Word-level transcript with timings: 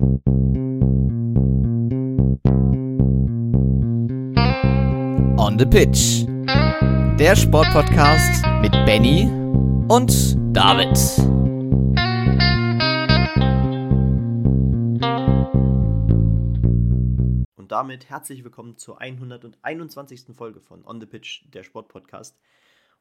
On 0.00 0.06
the 5.58 5.66
Pitch. 5.66 6.24
Der 7.18 7.34
Sportpodcast 7.34 8.44
mit 8.60 8.70
Benny 8.86 9.24
und 9.88 10.36
David. 10.56 10.96
Und 17.56 17.72
damit 17.72 18.08
herzlich 18.08 18.44
willkommen 18.44 18.76
zur 18.76 19.00
121. 19.00 20.26
Folge 20.32 20.60
von 20.60 20.86
On 20.86 21.00
the 21.00 21.06
Pitch, 21.06 21.42
der 21.52 21.64
Sportpodcast. 21.64 22.38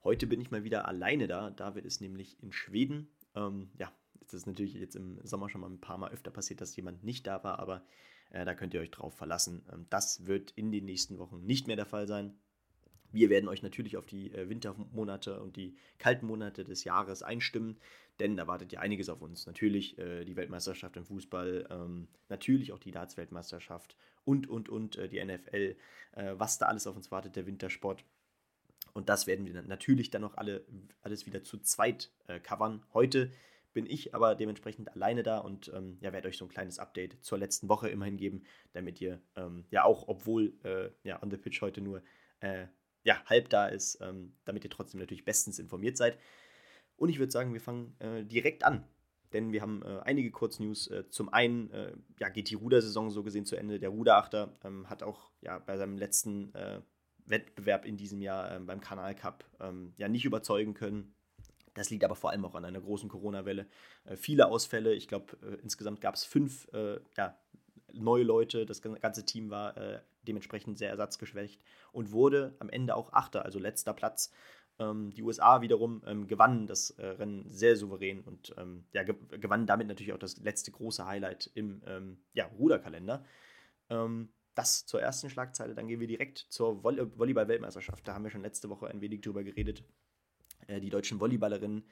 Heute 0.03 0.25
bin 0.25 0.41
ich 0.41 0.49
mal 0.49 0.63
wieder 0.63 0.87
alleine 0.87 1.27
da. 1.27 1.51
David 1.51 1.85
ist 1.85 2.01
nämlich 2.01 2.41
in 2.41 2.51
Schweden. 2.51 3.11
Ähm, 3.35 3.69
ja, 3.77 3.91
das 4.27 4.41
ist 4.41 4.47
natürlich 4.47 4.73
jetzt 4.73 4.95
im 4.95 5.19
Sommer 5.23 5.49
schon 5.49 5.61
mal 5.61 5.69
ein 5.69 5.81
paar 5.81 5.97
Mal 5.97 6.11
öfter 6.11 6.31
passiert, 6.31 6.61
dass 6.61 6.75
jemand 6.75 7.03
nicht 7.03 7.25
da 7.27 7.43
war, 7.43 7.59
aber 7.59 7.83
äh, 8.31 8.45
da 8.45 8.53
könnt 8.53 8.73
ihr 8.73 8.81
euch 8.81 8.91
drauf 8.91 9.15
verlassen. 9.15 9.65
Ähm, 9.71 9.85
das 9.89 10.25
wird 10.25 10.51
in 10.51 10.71
den 10.71 10.85
nächsten 10.85 11.17
Wochen 11.17 11.45
nicht 11.45 11.67
mehr 11.67 11.75
der 11.75 11.85
Fall 11.85 12.07
sein. 12.07 12.37
Wir 13.11 13.29
werden 13.29 13.47
euch 13.47 13.63
natürlich 13.63 13.97
auf 13.97 14.05
die 14.05 14.31
äh, 14.33 14.49
Wintermonate 14.49 15.41
und 15.41 15.55
die 15.55 15.77
kalten 15.97 16.25
Monate 16.25 16.63
des 16.63 16.83
Jahres 16.83 17.23
einstimmen, 17.23 17.77
denn 18.19 18.35
da 18.35 18.47
wartet 18.47 18.73
ja 18.73 18.79
einiges 18.79 19.09
auf 19.09 19.21
uns. 19.21 19.45
Natürlich 19.45 19.97
äh, 19.97 20.25
die 20.25 20.35
Weltmeisterschaft 20.35 20.97
im 20.97 21.05
Fußball, 21.05 21.67
ähm, 21.69 22.07
natürlich 22.29 22.73
auch 22.73 22.79
die 22.79 22.91
Darts-Weltmeisterschaft 22.91 23.95
und, 24.25 24.47
und, 24.47 24.69
und 24.69 24.97
äh, 24.97 25.07
die 25.07 25.23
NFL, 25.23 25.75
äh, 26.15 26.33
was 26.33 26.57
da 26.57 26.65
alles 26.65 26.85
auf 26.87 26.95
uns 26.95 27.11
wartet, 27.11 27.35
der 27.35 27.45
Wintersport. 27.45 28.03
Und 28.93 29.09
das 29.09 29.27
werden 29.27 29.45
wir 29.45 29.61
natürlich 29.61 30.09
dann 30.09 30.23
noch 30.23 30.37
alle, 30.37 30.65
alles 31.01 31.25
wieder 31.25 31.43
zu 31.43 31.59
zweit 31.59 32.11
äh, 32.27 32.39
covern. 32.39 32.83
Heute 32.93 33.31
bin 33.77 33.85
ich 33.85 34.15
aber 34.15 34.33
dementsprechend 34.33 34.91
alleine 34.95 35.21
da 35.21 35.37
und 35.37 35.71
ähm, 35.71 35.99
ja, 36.01 36.11
werde 36.11 36.29
euch 36.29 36.39
so 36.39 36.45
ein 36.45 36.49
kleines 36.49 36.79
Update 36.79 37.23
zur 37.23 37.37
letzten 37.37 37.69
Woche 37.69 37.87
immerhin 37.89 38.17
geben, 38.17 38.41
damit 38.73 38.99
ihr 38.99 39.21
ähm, 39.35 39.65
ja 39.69 39.83
auch, 39.83 40.07
obwohl 40.07 40.55
äh, 40.63 40.89
ja 41.03 41.21
on 41.21 41.29
the 41.29 41.37
pitch 41.37 41.61
heute 41.61 41.79
nur 41.81 42.01
äh, 42.39 42.65
ja, 43.03 43.23
halb 43.27 43.49
da 43.49 43.67
ist, 43.67 43.99
ähm, 44.01 44.33
damit 44.45 44.63
ihr 44.63 44.71
trotzdem 44.71 44.99
natürlich 44.99 45.25
bestens 45.25 45.59
informiert 45.59 45.95
seid. 45.95 46.17
Und 46.95 47.09
ich 47.09 47.19
würde 47.19 47.31
sagen, 47.31 47.53
wir 47.53 47.61
fangen 47.61 47.95
äh, 47.99 48.23
direkt 48.23 48.63
an, 48.63 48.83
denn 49.31 49.51
wir 49.51 49.61
haben 49.61 49.83
äh, 49.83 49.99
einige 49.99 50.31
Kurznews. 50.31 50.87
Äh, 50.87 51.07
zum 51.09 51.31
einen 51.31 51.69
äh, 51.69 51.93
ja, 52.19 52.29
geht 52.29 52.49
die 52.49 52.55
Rudersaison 52.55 53.11
so 53.11 53.21
gesehen 53.21 53.45
zu 53.45 53.57
Ende. 53.57 53.79
Der 53.79 53.89
Ruderachter 53.89 54.55
ähm, 54.63 54.89
hat 54.89 55.03
auch 55.03 55.29
ja, 55.41 55.59
bei 55.59 55.77
seinem 55.77 55.99
letzten 55.99 56.51
Wettbewerb 57.27 57.85
in 57.85 57.95
diesem 57.95 58.23
Jahr 58.23 58.55
ähm, 58.55 58.65
beim 58.65 58.81
Kanal 58.81 59.13
Cup 59.13 59.45
ähm, 59.59 59.93
ja 59.97 60.07
nicht 60.07 60.25
überzeugen 60.25 60.73
können 60.73 61.13
das 61.77 61.89
liegt 61.89 62.03
aber 62.03 62.15
vor 62.15 62.31
allem 62.31 62.45
auch 62.45 62.55
an 62.55 62.65
einer 62.65 62.81
großen 62.81 63.09
Corona-Welle. 63.09 63.67
Äh, 64.05 64.15
viele 64.15 64.47
Ausfälle. 64.47 64.93
Ich 64.93 65.07
glaube, 65.07 65.37
äh, 65.41 65.61
insgesamt 65.61 66.01
gab 66.01 66.15
es 66.15 66.23
fünf 66.23 66.67
äh, 66.73 66.99
ja, 67.15 67.37
neue 67.93 68.23
Leute. 68.23 68.65
Das 68.65 68.81
ganze 68.81 69.25
Team 69.25 69.49
war 69.49 69.77
äh, 69.77 70.01
dementsprechend 70.27 70.77
sehr 70.77 70.89
ersatzgeschwächt 70.89 71.63
und 71.91 72.11
wurde 72.11 72.55
am 72.59 72.69
Ende 72.69 72.95
auch 72.95 73.13
Achter, 73.13 73.45
also 73.45 73.59
letzter 73.59 73.93
Platz. 73.93 74.31
Ähm, 74.79 75.11
die 75.11 75.23
USA 75.23 75.61
wiederum 75.61 76.03
ähm, 76.05 76.27
gewannen 76.27 76.67
das 76.67 76.91
äh, 76.91 77.05
Rennen 77.05 77.49
sehr 77.49 77.75
souverän 77.75 78.21
und 78.21 78.53
ähm, 78.57 78.85
ja, 78.93 79.03
ge 79.03 79.15
gewannen 79.39 79.65
damit 79.65 79.87
natürlich 79.87 80.13
auch 80.13 80.19
das 80.19 80.37
letzte 80.37 80.71
große 80.71 81.05
Highlight 81.05 81.49
im 81.55 81.81
ähm, 81.87 82.19
ja, 82.33 82.45
Ruderkalender. 82.45 83.25
Ähm, 83.89 84.29
das 84.53 84.85
zur 84.85 85.01
ersten 85.01 85.29
Schlagzeile. 85.29 85.75
Dann 85.75 85.87
gehen 85.87 85.99
wir 85.99 86.07
direkt 86.07 86.39
zur 86.49 86.83
Volley 86.83 87.05
Volleyball-Weltmeisterschaft. 87.15 88.07
Da 88.07 88.13
haben 88.13 88.23
wir 88.23 88.31
schon 88.31 88.41
letzte 88.41 88.69
Woche 88.69 88.87
ein 88.87 89.01
wenig 89.01 89.21
drüber 89.21 89.43
geredet. 89.43 89.83
Äh, 90.67 90.79
die 90.79 90.89
deutschen 90.89 91.19
Volleyballerinnen 91.19 91.83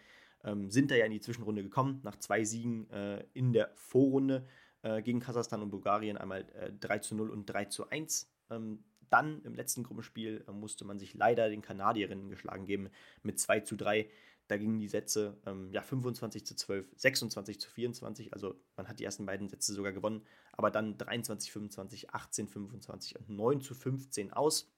ähm, 0.43 0.69
sind 0.69 0.91
da 0.91 0.95
ja 0.95 1.05
in 1.05 1.11
die 1.11 1.21
Zwischenrunde 1.21 1.63
gekommen, 1.63 1.99
nach 2.03 2.17
zwei 2.17 2.43
Siegen 2.43 2.89
äh, 2.91 3.25
in 3.33 3.53
der 3.53 3.71
Vorrunde 3.75 4.45
äh, 4.83 5.01
gegen 5.01 5.19
Kasachstan 5.19 5.61
und 5.61 5.71
Bulgarien, 5.71 6.17
einmal 6.17 6.45
3 6.79 6.99
zu 6.99 7.15
0 7.15 7.29
und 7.29 7.45
3 7.45 7.65
zu 7.65 7.89
1. 7.89 8.31
Ähm, 8.51 8.83
dann 9.09 9.41
im 9.43 9.55
letzten 9.55 9.83
Gruppenspiel 9.83 10.43
musste 10.51 10.83
man 10.83 10.99
sich 10.99 11.13
leider 11.13 11.49
den 11.49 11.61
Kanadierinnen 11.61 12.29
geschlagen 12.29 12.65
geben 12.65 12.89
mit 13.23 13.39
2 13.39 13.61
zu 13.61 13.75
3. 13.75 14.09
Da 14.47 14.57
gingen 14.57 14.79
die 14.79 14.87
Sätze 14.87 15.37
ähm, 15.45 15.71
ja, 15.71 15.81
25 15.81 16.45
zu 16.45 16.55
12, 16.55 16.91
26 16.95 17.59
zu 17.59 17.69
24. 17.69 18.33
Also 18.33 18.55
man 18.75 18.87
hat 18.87 18.99
die 18.99 19.05
ersten 19.05 19.25
beiden 19.25 19.47
Sätze 19.47 19.73
sogar 19.73 19.91
gewonnen, 19.91 20.23
aber 20.53 20.69
dann 20.69 20.97
23, 20.97 21.51
25, 21.51 22.11
18, 22.11 22.47
25 22.47 23.19
und 23.19 23.29
9 23.29 23.61
zu 23.61 23.73
15 23.73 24.33
aus. 24.33 24.71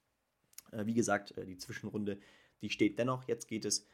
Äh, 0.72 0.86
wie 0.86 0.94
gesagt, 0.94 1.38
äh, 1.38 1.46
die 1.46 1.58
Zwischenrunde 1.58 2.20
die 2.62 2.70
steht 2.70 2.98
dennoch. 3.00 3.24
Jetzt 3.28 3.48
geht 3.48 3.66
es 3.66 3.86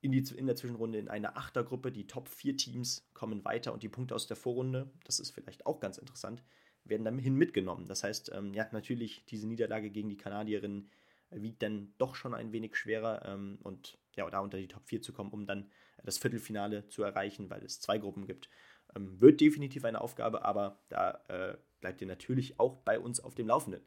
in, 0.00 0.12
die, 0.12 0.24
in 0.34 0.46
der 0.46 0.56
Zwischenrunde 0.56 0.98
in 0.98 1.08
eine 1.08 1.36
Achtergruppe. 1.36 1.90
Die 1.92 2.06
Top 2.06 2.28
4 2.28 2.56
Teams 2.56 3.08
kommen 3.14 3.44
weiter 3.44 3.72
und 3.72 3.82
die 3.82 3.88
Punkte 3.88 4.14
aus 4.14 4.26
der 4.26 4.36
Vorrunde, 4.36 4.90
das 5.04 5.18
ist 5.18 5.30
vielleicht 5.30 5.66
auch 5.66 5.80
ganz 5.80 5.98
interessant, 5.98 6.42
werden 6.84 7.04
dahin 7.04 7.34
mitgenommen. 7.34 7.86
Das 7.86 8.04
heißt, 8.04 8.32
ähm, 8.34 8.54
ja, 8.54 8.66
natürlich, 8.72 9.24
diese 9.26 9.46
Niederlage 9.46 9.90
gegen 9.90 10.08
die 10.08 10.16
Kanadierinnen 10.16 10.90
wiegt 11.30 11.62
dann 11.62 11.92
doch 11.98 12.14
schon 12.14 12.34
ein 12.34 12.52
wenig 12.52 12.76
schwerer 12.76 13.22
ähm, 13.26 13.58
und 13.62 13.98
ja, 14.16 14.28
da 14.30 14.40
unter 14.40 14.58
die 14.58 14.68
Top 14.68 14.86
4 14.86 15.02
zu 15.02 15.12
kommen, 15.12 15.30
um 15.30 15.46
dann 15.46 15.70
das 16.02 16.18
Viertelfinale 16.18 16.88
zu 16.88 17.02
erreichen, 17.02 17.50
weil 17.50 17.64
es 17.64 17.80
zwei 17.80 17.98
Gruppen 17.98 18.26
gibt. 18.26 18.48
Ähm, 18.96 19.20
wird 19.20 19.40
definitiv 19.40 19.84
eine 19.84 20.00
Aufgabe, 20.00 20.44
aber 20.44 20.78
da 20.88 21.22
äh, 21.28 21.56
bleibt 21.80 22.00
ihr 22.00 22.06
natürlich 22.06 22.58
auch 22.58 22.76
bei 22.76 22.98
uns 22.98 23.20
auf 23.20 23.34
dem 23.34 23.48
Laufenden. 23.48 23.82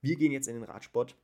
Wir 0.00 0.16
gehen 0.16 0.32
jetzt 0.32 0.48
in 0.48 0.54
den 0.54 0.64
Radsport 0.64 1.16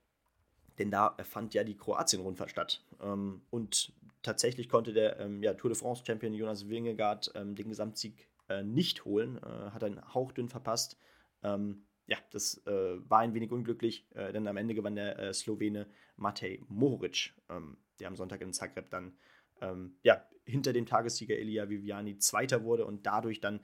denn 0.79 0.91
da 0.91 1.17
fand 1.23 1.55
ja 1.55 1.65
die 1.65 1.77
Kroatien-Rundfahrt 1.77 2.51
statt. 2.51 2.85
Ähm, 3.01 3.43
und 3.51 3.93
tatsächlich 4.23 4.69
konnte 4.69 4.93
der 4.93 5.19
ähm, 5.21 5.43
ja, 5.43 5.55
Tour 5.55 5.71
de 5.71 5.79
France-Champion 5.79 6.35
Jonas 6.35 6.69
Wingegaard 6.69 7.33
ähm, 7.35 7.55
den 7.55 7.69
Gesamtsieg 7.69 8.29
äh, 8.49 8.63
nicht 8.63 9.05
holen, 9.05 9.39
äh, 9.39 9.71
hat 9.71 9.85
einen 9.85 10.03
hauchdünn 10.15 10.49
verpasst. 10.49 10.99
Ähm, 11.43 11.85
ja, 12.07 12.17
das 12.31 12.67
äh, 12.67 12.99
war 13.09 13.21
ein 13.21 13.35
wenig 13.35 13.53
unglücklich, 13.53 14.07
äh, 14.15 14.33
denn 14.33 14.47
am 14.47 14.57
Ende 14.57 14.75
gewann 14.75 14.97
der 14.97 15.19
äh, 15.19 15.35
Slowene 15.35 15.87
Matej 16.17 16.63
Mohoric, 16.69 17.35
ähm, 17.51 17.77
der 18.01 18.09
am 18.09 18.17
Sonntag 18.17 18.41
in 18.41 18.53
Zagreb 18.53 18.91
dann 18.91 19.13
ähm, 19.61 19.97
ja, 20.03 20.25
hinter 20.45 20.73
dem 20.73 20.87
Tagessieger 20.87 21.37
Elia 21.37 21.69
Viviani 21.69 22.17
Zweiter 22.19 22.65
wurde 22.65 22.87
und 22.87 23.07
dadurch 23.07 23.41
dann 23.41 23.61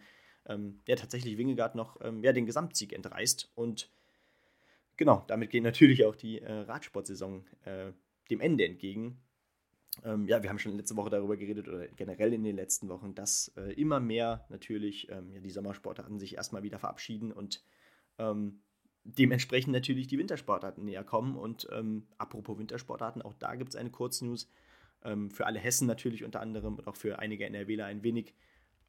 ja, 0.46 0.94
tatsächlich 0.94 1.38
Wingegaard 1.38 1.74
noch 1.74 1.98
ja, 2.20 2.34
den 2.34 2.44
Gesamtsieg 2.44 2.92
entreißt 2.92 3.52
und 3.54 3.90
genau, 4.96 5.24
damit 5.26 5.50
geht 5.50 5.62
natürlich 5.62 6.04
auch 6.04 6.16
die 6.16 6.40
äh, 6.40 6.52
Radsportsaison 6.52 7.44
äh, 7.64 7.92
dem 8.30 8.40
Ende 8.40 8.64
entgegen. 8.64 9.20
Ähm, 10.02 10.26
ja, 10.26 10.42
wir 10.42 10.50
haben 10.50 10.58
schon 10.58 10.76
letzte 10.76 10.96
Woche 10.96 11.10
darüber 11.10 11.36
geredet 11.36 11.68
oder 11.68 11.86
generell 11.88 12.32
in 12.32 12.42
den 12.42 12.56
letzten 12.56 12.88
Wochen, 12.88 13.14
dass 13.14 13.52
äh, 13.56 13.72
immer 13.74 14.00
mehr 14.00 14.44
natürlich 14.48 15.08
ähm, 15.10 15.30
ja, 15.32 15.40
die 15.40 15.50
Sommersportarten 15.50 16.18
sich 16.18 16.36
erstmal 16.36 16.62
wieder 16.62 16.78
verabschieden 16.78 17.32
und 17.32 17.62
ähm, 18.18 18.60
dementsprechend 19.04 19.72
natürlich 19.72 20.06
die 20.08 20.18
Wintersportarten 20.18 20.84
näher 20.84 21.04
kommen. 21.04 21.36
Und 21.36 21.68
ähm, 21.70 22.08
apropos 22.18 22.58
Wintersportarten, 22.58 23.22
auch 23.22 23.34
da 23.34 23.54
gibt 23.54 23.70
es 23.70 23.76
eine 23.76 23.90
Kurznews. 23.90 24.50
Ähm, 25.04 25.30
für 25.30 25.46
alle 25.46 25.60
Hessen 25.60 25.86
natürlich 25.86 26.24
unter 26.24 26.40
anderem 26.40 26.76
und 26.76 26.88
auch 26.88 26.96
für 26.96 27.18
einige 27.18 27.44
NRWler 27.44 27.86
ein 27.86 28.02
wenig 28.02 28.34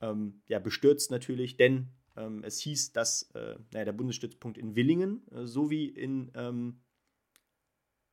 ähm, 0.02 0.42
ja, 0.48 0.60
bestürzt 0.60 1.12
natürlich, 1.12 1.58
denn 1.58 1.90
ähm, 2.18 2.44
es 2.44 2.60
hieß, 2.60 2.94
dass 2.94 3.24
äh, 3.34 3.56
naja, 3.72 3.86
der 3.86 3.94
Bundesstützpunkt 3.94 4.58
in 4.58 4.76
Willingen 4.76 5.28
äh, 5.32 5.46
sowie 5.46 5.86
in 5.86 6.32
ähm, 6.36 6.80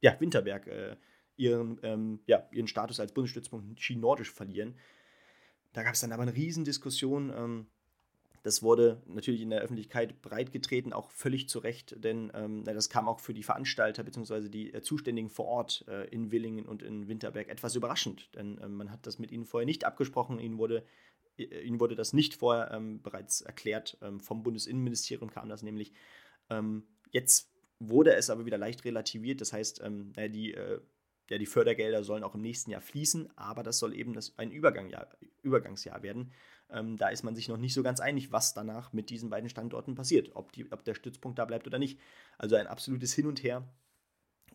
ja, 0.00 0.18
Winterberg 0.20 0.66
äh, 0.66 0.96
ihren, 1.36 1.78
ähm, 1.82 2.20
ja, 2.26 2.48
ihren 2.52 2.68
Status 2.68 3.00
als 3.00 3.12
Bundesstützpunkt 3.12 3.80
Ski-Nordisch 3.80 4.30
verlieren. 4.30 4.76
Da 5.72 5.82
gab 5.82 5.94
es 5.94 6.00
dann 6.00 6.12
aber 6.12 6.22
eine 6.22 6.34
Riesendiskussion. 6.34 7.32
Ähm, 7.34 7.66
das 8.42 8.62
wurde 8.62 9.00
natürlich 9.06 9.40
in 9.40 9.50
der 9.50 9.60
Öffentlichkeit 9.60 10.20
breitgetreten, 10.20 10.92
auch 10.92 11.10
völlig 11.12 11.48
zu 11.48 11.60
Recht, 11.60 12.02
denn 12.02 12.32
ähm, 12.34 12.64
das 12.64 12.90
kam 12.90 13.08
auch 13.08 13.20
für 13.20 13.34
die 13.34 13.44
Veranstalter 13.44 14.02
bzw. 14.02 14.48
die 14.48 14.74
äh, 14.74 14.82
Zuständigen 14.82 15.30
vor 15.30 15.46
Ort 15.46 15.84
äh, 15.86 16.08
in 16.08 16.32
Willingen 16.32 16.66
und 16.66 16.82
in 16.82 17.06
Winterberg 17.06 17.48
etwas 17.48 17.76
überraschend, 17.76 18.34
denn 18.34 18.58
äh, 18.58 18.68
man 18.68 18.90
hat 18.90 19.06
das 19.06 19.20
mit 19.20 19.30
ihnen 19.30 19.46
vorher 19.46 19.66
nicht 19.66 19.84
abgesprochen. 19.84 20.40
Ihnen 20.40 20.58
wurde 20.58 20.84
ihnen 21.36 21.80
wurde 21.80 21.96
das 21.96 22.12
nicht 22.12 22.34
vorher 22.34 22.70
ähm, 22.72 23.02
bereits 23.02 23.40
erklärt. 23.40 23.98
Ähm, 24.02 24.20
vom 24.20 24.42
Bundesinnenministerium 24.42 25.30
kam 25.30 25.48
das 25.48 25.62
nämlich. 25.62 25.92
Ähm, 26.50 26.84
jetzt 27.10 27.52
wurde 27.78 28.14
es 28.14 28.30
aber 28.30 28.46
wieder 28.46 28.58
leicht 28.58 28.84
relativiert. 28.84 29.40
Das 29.40 29.52
heißt, 29.52 29.80
ähm, 29.82 30.12
die, 30.16 30.54
äh, 30.54 30.80
ja, 31.30 31.38
die 31.38 31.46
Fördergelder 31.46 32.04
sollen 32.04 32.24
auch 32.24 32.34
im 32.34 32.42
nächsten 32.42 32.70
Jahr 32.70 32.80
fließen, 32.80 33.36
aber 33.36 33.62
das 33.62 33.78
soll 33.78 33.94
eben 33.94 34.12
das, 34.12 34.38
ein 34.38 34.50
Übergangjahr, 34.50 35.08
Übergangsjahr 35.42 36.02
werden. 36.02 36.32
Ähm, 36.70 36.96
da 36.96 37.08
ist 37.08 37.22
man 37.22 37.34
sich 37.34 37.48
noch 37.48 37.58
nicht 37.58 37.74
so 37.74 37.82
ganz 37.82 38.00
einig, 38.00 38.32
was 38.32 38.54
danach 38.54 38.92
mit 38.92 39.10
diesen 39.10 39.30
beiden 39.30 39.48
Standorten 39.48 39.94
passiert, 39.94 40.30
ob, 40.34 40.52
die, 40.52 40.70
ob 40.70 40.84
der 40.84 40.94
Stützpunkt 40.94 41.38
da 41.38 41.44
bleibt 41.44 41.66
oder 41.66 41.78
nicht. 41.78 41.98
Also 42.38 42.56
ein 42.56 42.66
absolutes 42.66 43.12
Hin 43.12 43.26
und 43.26 43.42
Her. 43.42 43.66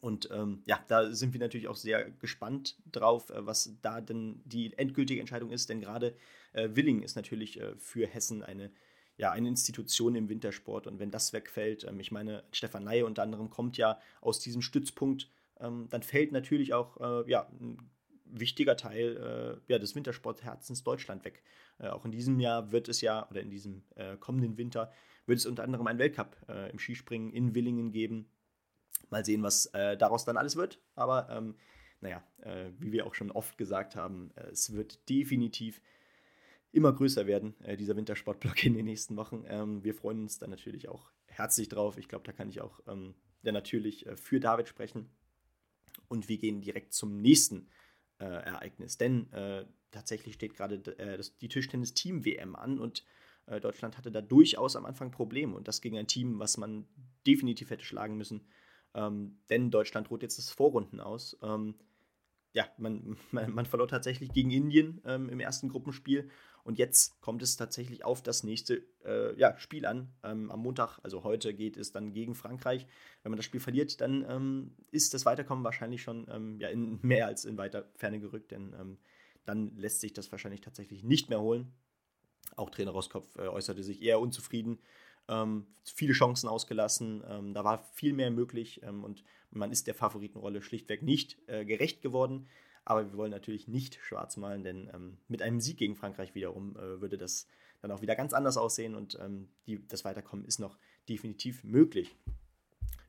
Und 0.02 0.30
ähm, 0.32 0.62
ja, 0.66 0.84
da 0.88 1.12
sind 1.12 1.34
wir 1.34 1.40
natürlich 1.40 1.68
auch 1.68 1.76
sehr 1.76 2.10
gespannt 2.12 2.78
drauf, 2.92 3.30
äh, 3.30 3.46
was 3.46 3.78
da 3.82 4.02
denn 4.02 4.42
die 4.46 4.78
endgültige 4.78 5.20
Entscheidung 5.20 5.52
ist, 5.52 5.70
denn 5.70 5.82
gerade 5.82 6.16
äh, 6.54 6.70
Willing 6.74 7.04
ist 7.04 7.16
natürlich 7.16 7.60
äh, 7.60 7.76
für 7.78 8.08
Hessen 8.08 8.44
eine, 8.44 8.72
ja, 9.18 9.32
eine 9.32 9.48
Institution 9.48 10.16
im 10.16 10.30
Wintersport. 10.30 10.88
Und 10.88 11.00
wenn 11.00 11.12
das 11.12 11.34
wegfällt, 11.34 11.84
ähm, 11.84 12.00
ich 12.00 12.12
meine, 12.12 12.44
Stefan 12.52 12.84
Ney 12.84 13.04
unter 13.04 13.24
anderem 13.24 13.50
kommt 13.50 13.78
ja 13.78 14.00
aus 14.22 14.40
diesem 14.40 14.62
Stützpunkt, 14.62 15.30
ähm, 15.60 15.88
dann 15.90 16.04
fällt 16.04 16.32
natürlich 16.32 16.74
auch 16.74 16.98
äh, 17.00 17.30
ja, 17.30 17.48
ein 17.60 17.78
wichtiger 18.26 18.76
Teil 18.76 19.60
äh, 19.68 19.72
ja, 19.72 19.80
des 19.80 19.96
Wintersportherzens 19.96 20.84
Deutschland 20.84 21.26
weg. 21.26 21.44
Äh, 21.80 21.88
auch 21.90 22.06
in 22.06 22.12
diesem 22.12 22.40
Jahr 22.40 22.72
wird 22.72 22.90
es 22.90 23.02
ja, 23.02 23.28
oder 23.30 23.42
in 23.42 23.50
diesem 23.50 23.84
kommenden 24.20 24.58
Winter, 24.58 24.92
wird 25.26 25.40
es 25.40 25.46
unter 25.46 25.64
anderem 25.64 25.88
einen 25.88 26.00
Weltcup 26.00 26.38
im 26.72 26.80
Skispringen 26.80 27.32
in 27.32 27.54
Willingen 27.56 27.92
geben. 27.92 28.30
Mal 29.10 29.26
sehen, 29.26 29.44
was 29.44 29.68
äh, 29.68 29.98
daraus 29.98 30.26
dann 30.26 30.38
alles 30.38 30.56
wird. 30.56 30.80
Aber 30.96 31.30
ähm, 31.30 31.56
naja, 32.02 32.24
äh, 32.42 32.72
wie 32.80 32.92
wir 32.92 33.06
auch 33.06 33.16
schon 33.16 33.32
oft 33.32 33.58
gesagt 33.58 33.96
haben, 33.96 34.32
äh, 34.36 34.48
es 34.50 34.74
wird 34.74 35.10
definitiv 35.10 35.82
immer 36.74 36.94
größer 36.94 37.26
werden, 37.26 37.56
dieser 37.80 37.96
Wintersportblock 37.96 38.64
in 38.66 38.74
den 38.74 38.86
nächsten 38.86 39.16
Wochen. 39.16 39.46
Ähm, 39.48 39.84
wir 39.84 39.96
freuen 39.96 40.24
uns 40.24 40.38
dann 40.38 40.50
natürlich 40.50 40.90
auch 40.90 41.12
herzlich 41.26 41.70
drauf. 41.70 41.98
Ich 41.98 42.08
glaube, 42.08 42.26
da 42.26 42.34
kann 42.34 42.50
ich 42.50 42.62
auch 42.62 42.82
ähm, 42.88 43.16
ja, 43.42 43.52
natürlich 43.52 44.06
für 44.16 44.40
David 44.40 44.68
sprechen. 44.68 45.10
Und 46.08 46.30
wir 46.30 46.38
gehen 46.38 46.62
direkt 46.62 46.94
zum 46.94 47.22
nächsten 47.22 47.70
äh, 48.20 48.26
Ereignis. 48.26 48.98
Denn 48.98 49.32
äh, 49.32 49.66
tatsächlich 49.92 50.36
steht 50.36 50.56
gerade 50.56 50.76
äh, 50.98 51.22
die 51.42 51.48
Tischtennis-Team-WM 51.48 52.56
an 52.56 52.80
und 52.80 53.06
äh, 53.46 53.60
Deutschland 53.60 53.98
hatte 53.98 54.12
da 54.12 54.22
durchaus 54.22 54.76
am 54.76 54.86
Anfang 54.86 55.12
Probleme. 55.12 55.56
Und 55.56 55.68
das 55.68 55.82
gegen 55.82 55.98
ein 55.98 56.08
Team, 56.08 56.40
was 56.40 56.58
man 56.58 56.88
definitiv 57.26 57.70
hätte 57.70 57.86
schlagen 57.86 58.18
müssen. 58.18 58.48
Ähm, 58.98 59.38
denn 59.50 59.70
Deutschland 59.72 60.10
droht 60.10 60.24
jetzt 60.24 60.38
das 60.38 60.50
Vorrunden 60.50 61.00
aus. 61.00 61.38
Ähm, 61.42 61.76
ja, 62.54 62.66
man, 62.78 63.16
man, 63.32 63.52
man, 63.52 63.66
verlor 63.66 63.88
tatsächlich 63.88 64.34
gegen 64.34 64.52
Indien 64.52 65.02
ähm, 65.06 65.30
im 65.30 65.40
ersten 65.40 65.70
Gruppenspiel 65.70 66.30
und 66.64 66.80
jetzt 66.80 67.22
kommt 67.22 67.42
es 67.44 67.56
tatsächlich 67.56 68.04
auf 68.04 68.24
das 68.24 68.44
nächste 68.44 68.84
äh, 69.06 69.38
ja, 69.40 69.58
Spiel 69.58 69.86
an. 69.86 70.12
Ähm, 70.24 70.52
am 70.52 70.62
Montag, 70.62 71.00
also 71.04 71.24
heute, 71.24 71.54
geht 71.54 71.78
es 71.78 71.92
dann 71.92 72.12
gegen 72.12 72.36
Frankreich. 72.36 72.88
Wenn 73.22 73.32
man 73.32 73.38
das 73.38 73.46
Spiel 73.46 73.62
verliert, 73.62 74.02
dann 74.02 74.26
ähm, 74.28 74.76
ist 74.92 75.14
das 75.14 75.26
Weiterkommen 75.26 75.64
wahrscheinlich 75.64 76.02
schon 76.02 76.28
ähm, 76.30 76.60
ja, 76.60 76.70
in 76.70 77.00
mehr 77.04 77.28
als 77.28 77.46
in 77.46 77.58
weiter 77.58 77.90
Ferne 77.96 78.20
gerückt, 78.20 78.52
denn 78.52 78.98
dann 79.46 79.78
lässt 79.78 80.02
sich 80.02 80.14
das 80.14 80.32
wahrscheinlich 80.32 80.62
tatsächlich 80.62 81.04
nicht 81.04 81.30
mehr 81.30 81.40
holen. 81.40 81.72
Auch 82.56 82.70
Trainer 82.70 82.92
Roskopf 82.92 83.36
äh, 83.38 83.48
äußerte 83.48 83.84
sich 83.84 84.02
eher 84.02 84.20
unzufrieden. 84.20 84.80
Ähm, 85.29 85.65
viele 85.83 86.13
Chancen 86.13 86.47
ausgelassen, 86.47 87.24
ähm, 87.29 87.53
da 87.53 87.63
war 87.63 87.83
viel 87.94 88.13
mehr 88.13 88.31
möglich 88.31 88.81
und 88.83 89.24
man 89.51 89.71
ist 89.71 89.88
der 89.88 89.94
Favoritenrolle 89.94 90.62
schlichtweg 90.62 91.01
nicht 91.01 91.38
äh, 91.47 91.65
gerecht 91.65 92.01
geworden. 92.01 92.47
Aber 92.85 93.06
wir 93.06 93.18
wollen 93.18 93.31
natürlich 93.31 93.68
nicht 93.68 94.00
schwarz 94.01 94.38
malen, 94.38 94.63
denn 94.63 94.89
ähm, 94.94 95.18
mit 95.27 95.41
einem 95.41 95.59
Sieg 95.59 95.77
gegen 95.77 95.97
Frankreich 95.97 96.35
wiederum 96.35 96.77
äh, 96.77 97.01
würde 97.01 97.18
das 97.18 97.47
dann 97.81 97.91
auch 97.91 98.01
wieder 98.01 98.15
ganz 98.15 98.33
anders 98.33 98.56
aussehen 98.56 98.95
und 98.95 99.18
ähm, 99.21 99.50
die, 99.65 99.85
das 99.88 100.06
Weiterkommen 100.06 100.45
ist 100.45 100.59
noch 100.59 100.77
definitiv 101.09 101.63
möglich. 101.63 102.15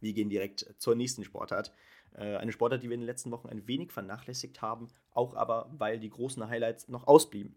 Wir 0.01 0.13
gehen 0.13 0.31
direkt 0.31 0.75
zur 0.79 0.95
nächsten 0.95 1.25
Sportart. 1.25 1.73
Äh, 2.15 2.37
eine 2.37 2.53
Sportart, 2.53 2.83
die 2.83 2.89
wir 2.89 2.95
in 2.95 3.01
den 3.01 3.07
letzten 3.07 3.31
Wochen 3.31 3.49
ein 3.49 3.67
wenig 3.69 3.93
vernachlässigt 3.93 4.63
haben, 4.63 4.89
auch 5.13 5.35
aber, 5.35 5.71
weil 5.79 5.99
die 5.99 6.11
großen 6.11 6.49
Highlights 6.49 6.89
noch 6.89 7.07
ausblieben. 7.07 7.55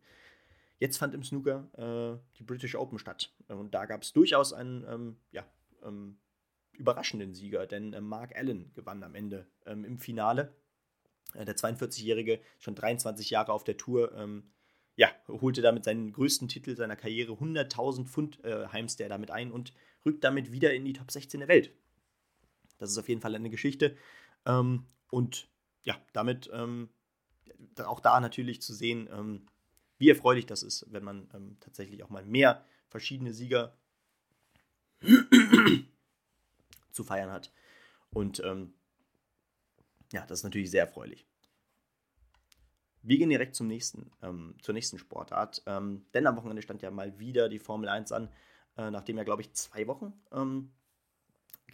Jetzt 0.81 0.98
fand 0.98 1.13
im 1.13 1.22
Snooker 1.22 1.69
äh, 1.78 2.18
die 2.39 2.44
British 2.44 2.74
Open 2.74 2.98
statt 2.98 3.31
und 3.48 3.72
da 3.75 3.86
gab 3.86 4.01
es 4.01 4.13
durchaus 4.13 4.51
einen 4.51 4.83
ähm, 4.89 5.18
ja, 5.31 5.45
ähm, 5.83 6.18
überraschenden 6.72 7.36
Sieger, 7.36 7.68
denn 7.68 7.94
äh, 7.94 8.01
Mark 8.01 8.36
Allen 8.36 8.74
gewann 8.74 9.04
am 9.04 9.13
Ende 9.13 9.45
ähm, 9.68 9.86
im 9.86 10.00
Finale 10.00 10.56
äh, 11.36 11.45
der 11.45 11.56
42-Jährige, 11.56 12.42
schon 12.57 12.74
23 12.74 13.30
Jahre 13.30 13.54
auf 13.54 13.63
der 13.63 13.78
Tour, 13.78 14.12
ähm, 14.18 14.50
ja, 14.95 15.12
holte 15.28 15.62
damit 15.62 15.83
seinen 15.83 16.13
größten 16.13 16.48
Titel 16.48 16.75
seiner 16.75 16.95
Karriere, 16.95 17.33
100.000 17.33 18.07
Pfund 18.07 18.44
äh, 18.44 18.66
heimst 18.69 19.00
er 19.01 19.10
damit 19.10 19.30
ein 19.30 19.51
und 19.51 19.75
rückt 20.04 20.24
damit 20.24 20.51
wieder 20.51 20.74
in 20.74 20.83
die 20.83 20.94
Top 20.94 21.12
16 21.12 21.42
der 21.42 21.50
Welt. 21.50 21.75
Das 22.80 22.89
ist 22.89 22.98
auf 22.98 23.07
jeden 23.07 23.22
Fall 23.22 23.36
eine 23.36 23.51
Geschichte. 23.51 23.95
Ähm, 24.48 24.88
und 25.12 25.48
ja, 25.83 25.95
damit 26.13 26.50
ähm, 26.51 26.89
auch 27.78 28.00
da 28.00 28.19
natürlich 28.19 28.63
zu 28.63 28.74
sehen, 28.74 29.07
wie 30.01 30.09
erfreulich 30.09 30.48
das 30.48 30.63
ist, 30.63 30.92
wenn 30.92 31.03
man 31.03 31.30
ähm, 31.36 31.57
tatsächlich 31.59 32.03
auch 32.03 32.09
mal 32.09 32.25
mehr 32.25 32.65
verschiedene 32.88 33.33
Sieger 33.33 33.77
zu 36.92 37.03
feiern 37.03 37.31
hat. 37.31 37.53
Und 38.09 38.42
ähm, 38.44 38.74
ja, 40.12 40.25
das 40.25 40.39
ist 40.39 40.44
natürlich 40.44 40.71
sehr 40.71 40.86
erfreulich. 40.86 41.27
Wir 43.03 43.19
gehen 43.19 43.30
direkt 43.30 43.56
zum 43.56 43.68
nächsten, 43.68 44.12
ähm, 44.24 44.56
zur 44.63 44.74
nächsten 44.74 44.98
Sportart. 44.98 45.62
Ähm, 45.68 46.07
denn 46.15 46.25
am 46.25 46.36
Wochenende 46.36 46.63
stand 46.63 46.81
ja 46.81 46.89
mal 46.89 47.19
wieder 47.19 47.47
die 47.47 47.59
Formel 47.59 47.88
1 47.88 48.12
an, 48.12 48.30
äh, 48.77 48.89
nachdem 48.89 49.18
ja, 49.18 49.24
glaube 49.24 49.44
ich, 49.44 49.54
zwei 49.54 49.86
Wochen 49.86 50.19
ähm, 50.31 50.74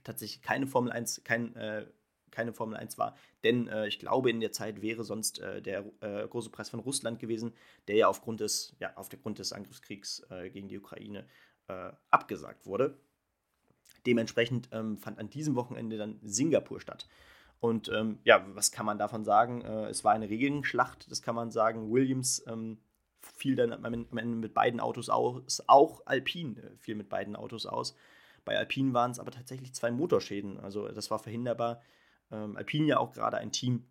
tatsächlich 0.04 0.42
keine 0.42 0.68
Formel 0.68 0.92
1, 0.92 1.24
kein, 1.24 1.56
äh, 1.56 1.88
keine 2.38 2.54
Formel 2.54 2.78
1 2.78 3.00
war. 3.00 3.16
Denn 3.44 3.68
äh, 3.68 3.88
ich 3.88 3.98
glaube, 3.98 4.30
in 4.30 4.40
der 4.40 4.52
Zeit 4.52 4.84
wäre 4.84 5.04
sonst 5.04 5.40
äh, 5.40 5.60
der 5.60 5.84
äh, 6.02 6.28
große 6.28 6.52
Preis 6.52 6.70
von 6.70 6.80
Russland 6.80 7.18
gewesen, 7.18 7.54
der 7.88 7.96
ja 7.96 8.08
aufgrund 8.08 8.42
des, 8.42 8.76
ja, 8.80 8.92
aufgrund 8.96 9.40
des 9.40 9.54
Angriffskriegs 9.54 10.26
äh, 10.30 10.50
gegen 10.50 10.68
die 10.70 10.78
Ukraine 10.78 11.26
abgesagt 12.12 12.66
wurde. 12.66 12.98
Dementsprechend 14.06 14.70
ähm, 14.72 14.98
fand 14.98 15.20
an 15.20 15.30
diesem 15.30 15.56
Wochenende 15.56 15.98
dann 15.98 16.18
Singapur 16.24 16.80
statt. 16.80 17.10
Und 17.60 17.90
ähm, 17.90 18.20
ja, 18.24 18.46
was 18.54 18.72
kann 18.72 18.86
man 18.86 18.98
davon 18.98 19.26
sagen? 19.26 19.64
Äh, 19.64 19.88
es 19.88 20.06
war 20.06 20.14
eine 20.14 20.30
Regenschlacht, 20.30 21.12
das 21.12 21.22
kann 21.22 21.36
man 21.36 21.52
sagen. 21.52 21.92
Williams 21.92 22.42
ähm, 22.48 22.78
fiel 23.20 23.58
dann 23.58 23.74
am 23.74 23.84
Ende 23.94 24.38
mit 24.38 24.54
beiden 24.54 24.80
Autos 24.80 25.10
aus. 25.10 25.62
Auch 25.68 26.04
Alpine 26.06 26.58
äh, 26.62 26.78
fiel 26.78 26.96
mit 26.96 27.10
beiden 27.10 27.36
Autos 27.36 27.66
aus. 27.66 27.98
Bei 28.46 28.58
Alpine 28.58 28.94
waren 28.94 29.12
es 29.12 29.20
aber 29.20 29.32
tatsächlich 29.32 29.74
zwei 29.74 29.92
Motorschäden. 29.92 30.58
Also 30.60 30.88
das 30.88 31.12
war 31.12 31.20
verhinderbar. 31.20 31.82
Ähm, 32.32 32.58
Alpine 32.58 32.88
ja 32.88 32.98
auch 33.00 33.14
gerade 33.14 33.38
ein 33.38 33.52
Team, 33.52 33.86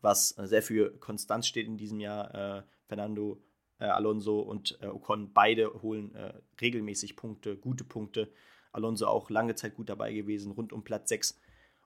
was 0.00 0.36
äh, 0.38 0.46
sehr 0.46 0.62
für 0.62 0.96
Konstanz 0.98 1.46
steht 1.46 1.66
in 1.66 1.76
diesem 1.76 2.00
Jahr. 2.00 2.34
Äh, 2.34 2.62
Fernando 2.86 3.42
äh, 3.78 3.84
Alonso 3.84 4.40
und 4.40 4.78
Ocon 4.82 5.32
beide 5.32 5.82
holen 5.82 6.14
regelmäßig 6.60 7.16
Punkte, 7.16 7.56
gute 7.56 7.84
Punkte. 7.84 8.32
Alonso 8.72 9.06
auch 9.06 9.30
lange 9.30 9.54
Zeit 9.54 9.74
gut 9.74 9.88
dabei 9.88 10.12
gewesen, 10.12 10.52
rund 10.52 10.72
um 10.72 10.84
Platz 10.84 11.08
6 11.08 11.40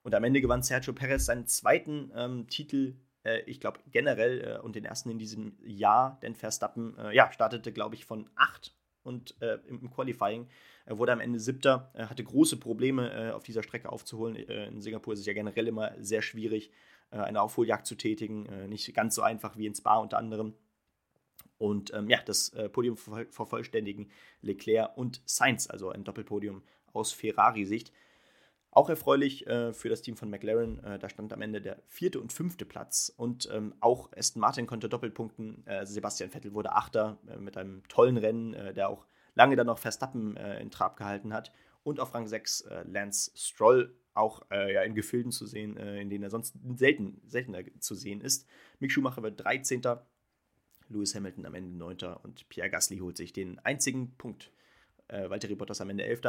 und 0.04 0.14
am 0.14 0.22
Ende 0.22 0.40
gewann 0.40 0.62
Sergio 0.62 0.92
Perez 0.92 1.24
seinen 1.24 1.46
zweiten 1.46 2.12
ähm, 2.14 2.46
Titel, 2.48 2.94
äh, 3.24 3.40
ich 3.46 3.58
glaube 3.58 3.80
generell 3.90 4.40
äh, 4.40 4.60
und 4.60 4.76
den 4.76 4.84
ersten 4.84 5.10
in 5.10 5.18
diesem 5.18 5.56
Jahr, 5.64 6.18
denn 6.22 6.36
Verstappen 6.36 6.96
äh, 6.98 7.14
ja, 7.16 7.32
startete, 7.32 7.72
glaube 7.72 7.94
ich, 7.94 8.04
von 8.04 8.28
8 8.36 8.76
und 9.04 9.40
äh, 9.40 9.58
im, 9.68 9.90
Qualifying. 9.90 10.48
Er 10.86 10.98
wurde 10.98 11.12
am 11.12 11.20
Ende 11.20 11.38
siebter, 11.38 11.90
hatte 11.94 12.24
große 12.24 12.56
Probleme 12.56 13.28
äh, 13.28 13.30
auf 13.30 13.44
dieser 13.44 13.62
Strecke 13.62 13.90
aufzuholen. 13.90 14.36
Äh, 14.36 14.66
in 14.66 14.80
Singapur 14.80 15.14
ist 15.14 15.20
es 15.20 15.26
ja 15.26 15.32
generell 15.32 15.68
immer 15.68 15.92
sehr 15.98 16.22
schwierig, 16.22 16.70
eine 17.10 17.42
Aufholjagd 17.42 17.86
zu 17.86 17.94
tätigen. 17.94 18.68
nicht 18.68 18.92
ganz 18.92 19.14
so 19.14 19.22
einfach 19.22 19.56
wie 19.56 19.66
in 19.66 19.74
Spa 19.74 19.98
unter 19.98 20.18
anderem. 20.18 20.54
Und 21.58 21.94
ähm, 21.94 22.10
ja, 22.10 22.20
das 22.24 22.50
Podium 22.72 22.96
vervollständigen 22.96 24.10
Leclerc 24.40 24.96
und 24.96 25.22
Sainz, 25.24 25.70
also 25.70 25.90
ein 25.90 26.02
Doppelpodium 26.02 26.64
aus 26.92 27.12
Ferrari-Sicht. 27.12 27.92
Auch 28.76 28.88
erfreulich 28.88 29.46
äh, 29.46 29.72
für 29.72 29.88
das 29.88 30.02
Team 30.02 30.16
von 30.16 30.28
McLaren, 30.30 30.82
äh, 30.82 30.98
da 30.98 31.08
stand 31.08 31.32
am 31.32 31.42
Ende 31.42 31.60
der 31.60 31.80
vierte 31.86 32.20
und 32.20 32.32
fünfte 32.32 32.64
Platz. 32.64 33.12
Und 33.16 33.48
ähm, 33.52 33.72
auch 33.78 34.10
Aston 34.16 34.40
Martin 34.40 34.66
konnte 34.66 34.88
doppelpunkten. 34.88 35.64
Äh, 35.64 35.86
Sebastian 35.86 36.30
Vettel 36.30 36.54
wurde 36.54 36.72
Achter 36.72 37.16
äh, 37.28 37.38
mit 37.38 37.56
einem 37.56 37.86
tollen 37.86 38.16
Rennen, 38.16 38.52
äh, 38.52 38.74
der 38.74 38.88
auch 38.88 39.06
lange 39.36 39.54
dann 39.54 39.68
noch 39.68 39.78
Verstappen 39.78 40.36
äh, 40.36 40.60
in 40.60 40.72
Trab 40.72 40.96
gehalten 40.96 41.32
hat. 41.32 41.52
Und 41.84 42.00
auf 42.00 42.14
Rang 42.14 42.26
6 42.26 42.64
Lance 42.86 43.30
Stroll, 43.34 43.94
auch 44.14 44.40
ja, 44.50 44.80
in 44.84 44.94
Gefilden 44.94 45.30
zu 45.32 45.44
sehen, 45.44 45.76
in 45.76 46.08
denen 46.08 46.24
er 46.24 46.30
sonst 46.30 46.56
selten, 46.76 47.20
seltener 47.26 47.60
zu 47.78 47.94
sehen 47.94 48.22
ist. 48.22 48.48
Mick 48.78 48.90
Schumacher 48.90 49.22
wird 49.22 49.44
13. 49.44 49.82
Lewis 50.88 51.14
Hamilton 51.14 51.44
am 51.44 51.54
Ende 51.54 51.76
9. 51.76 52.16
und 52.22 52.48
Pierre 52.48 52.70
Gasly 52.70 53.00
holt 53.00 53.18
sich 53.18 53.34
den 53.34 53.58
einzigen 53.58 54.16
Punkt. 54.16 54.50
Äh, 55.08 55.28
Valtteri 55.28 55.54
Bottas 55.54 55.80
am 55.80 55.90
Ende 55.90 56.04
11 56.04 56.20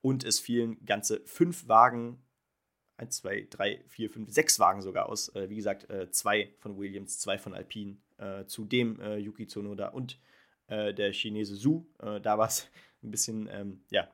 und 0.00 0.24
es 0.24 0.40
fielen 0.40 0.84
ganze 0.84 1.20
fünf 1.24 1.68
Wagen, 1.68 2.22
eins, 2.96 3.18
zwei, 3.18 3.46
drei, 3.50 3.82
vier, 3.88 4.10
fünf, 4.10 4.30
sechs 4.30 4.58
Wagen 4.58 4.82
sogar 4.82 5.08
aus. 5.08 5.34
Äh, 5.34 5.48
wie 5.50 5.56
gesagt, 5.56 5.90
äh, 5.90 6.10
zwei 6.10 6.54
von 6.58 6.78
Williams, 6.78 7.18
zwei 7.18 7.38
von 7.38 7.54
Alpine, 7.54 7.98
äh, 8.18 8.44
zudem 8.46 9.00
äh, 9.00 9.16
Yuki 9.16 9.46
Tsunoda 9.46 9.88
und 9.88 10.18
äh, 10.68 10.94
der 10.94 11.12
Chinese 11.12 11.54
Su. 11.54 11.86
Äh, 12.00 12.20
da 12.20 12.38
war 12.38 12.48
es 12.48 12.68
ein 13.02 13.10
bisschen 13.10 13.48
ähm, 13.50 13.84
ja, 13.90 14.08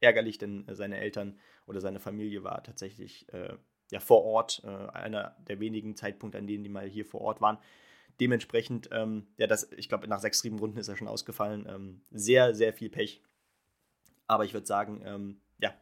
ärgerlich, 0.00 0.38
denn 0.38 0.66
seine 0.72 0.98
Eltern 0.98 1.38
oder 1.66 1.80
seine 1.80 2.00
Familie 2.00 2.44
war 2.44 2.62
tatsächlich 2.62 3.26
ja, 3.90 4.00
vor 4.00 4.24
Ort, 4.24 4.64
einer 4.64 5.36
der 5.48 5.60
wenigen 5.60 5.96
Zeitpunkte, 5.96 6.38
an 6.38 6.46
denen 6.46 6.62
die 6.62 6.70
mal 6.70 6.88
hier 6.88 7.04
vor 7.04 7.20
Ort 7.20 7.42
waren. 7.42 7.58
Dementsprechend, 8.20 8.88
ähm, 8.90 9.26
ja, 9.36 9.46
das, 9.46 9.70
ich 9.76 9.88
glaube, 9.88 10.08
nach 10.08 10.20
sechs 10.20 10.44
Runden 10.44 10.78
ist 10.78 10.88
er 10.88 10.96
schon 10.96 11.08
ausgefallen. 11.08 11.66
Ähm, 11.68 12.00
sehr, 12.10 12.54
sehr 12.54 12.72
viel 12.72 12.90
Pech 12.90 13.22
aber 14.28 14.44
ich 14.44 14.54
würde 14.54 14.66
sagen, 14.66 15.02
ähm, 15.04 15.40
ja, 15.58 15.74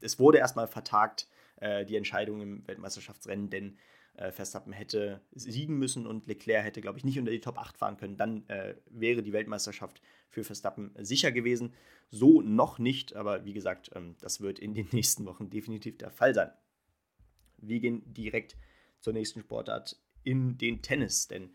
es 0.00 0.18
wurde 0.18 0.38
erstmal 0.38 0.66
vertagt, 0.66 1.28
äh, 1.56 1.86
die 1.86 1.96
Entscheidung 1.96 2.42
im 2.42 2.66
Weltmeisterschaftsrennen, 2.66 3.48
denn 3.48 3.78
äh, 4.14 4.30
Verstappen 4.30 4.72
hätte 4.72 5.22
siegen 5.32 5.78
müssen 5.78 6.06
und 6.06 6.26
Leclerc 6.26 6.64
hätte, 6.64 6.80
glaube 6.80 6.98
ich, 6.98 7.04
nicht 7.04 7.18
unter 7.18 7.30
die 7.30 7.40
Top 7.40 7.58
8 7.58 7.78
fahren 7.78 7.96
können. 7.96 8.16
Dann 8.16 8.46
äh, 8.48 8.74
wäre 8.90 9.22
die 9.22 9.32
Weltmeisterschaft 9.32 10.02
für 10.28 10.44
Verstappen 10.44 10.94
sicher 10.98 11.32
gewesen. 11.32 11.72
So 12.10 12.42
noch 12.42 12.78
nicht, 12.78 13.16
aber 13.16 13.44
wie 13.44 13.54
gesagt, 13.54 13.90
ähm, 13.94 14.16
das 14.20 14.40
wird 14.40 14.58
in 14.58 14.74
den 14.74 14.88
nächsten 14.92 15.24
Wochen 15.24 15.48
definitiv 15.48 15.96
der 15.96 16.10
Fall 16.10 16.34
sein. 16.34 16.50
Wir 17.58 17.80
gehen 17.80 18.02
direkt 18.12 18.56
zur 19.00 19.12
nächsten 19.12 19.40
Sportart 19.40 19.96
in 20.24 20.58
den 20.58 20.82
Tennis, 20.82 21.28
denn 21.28 21.54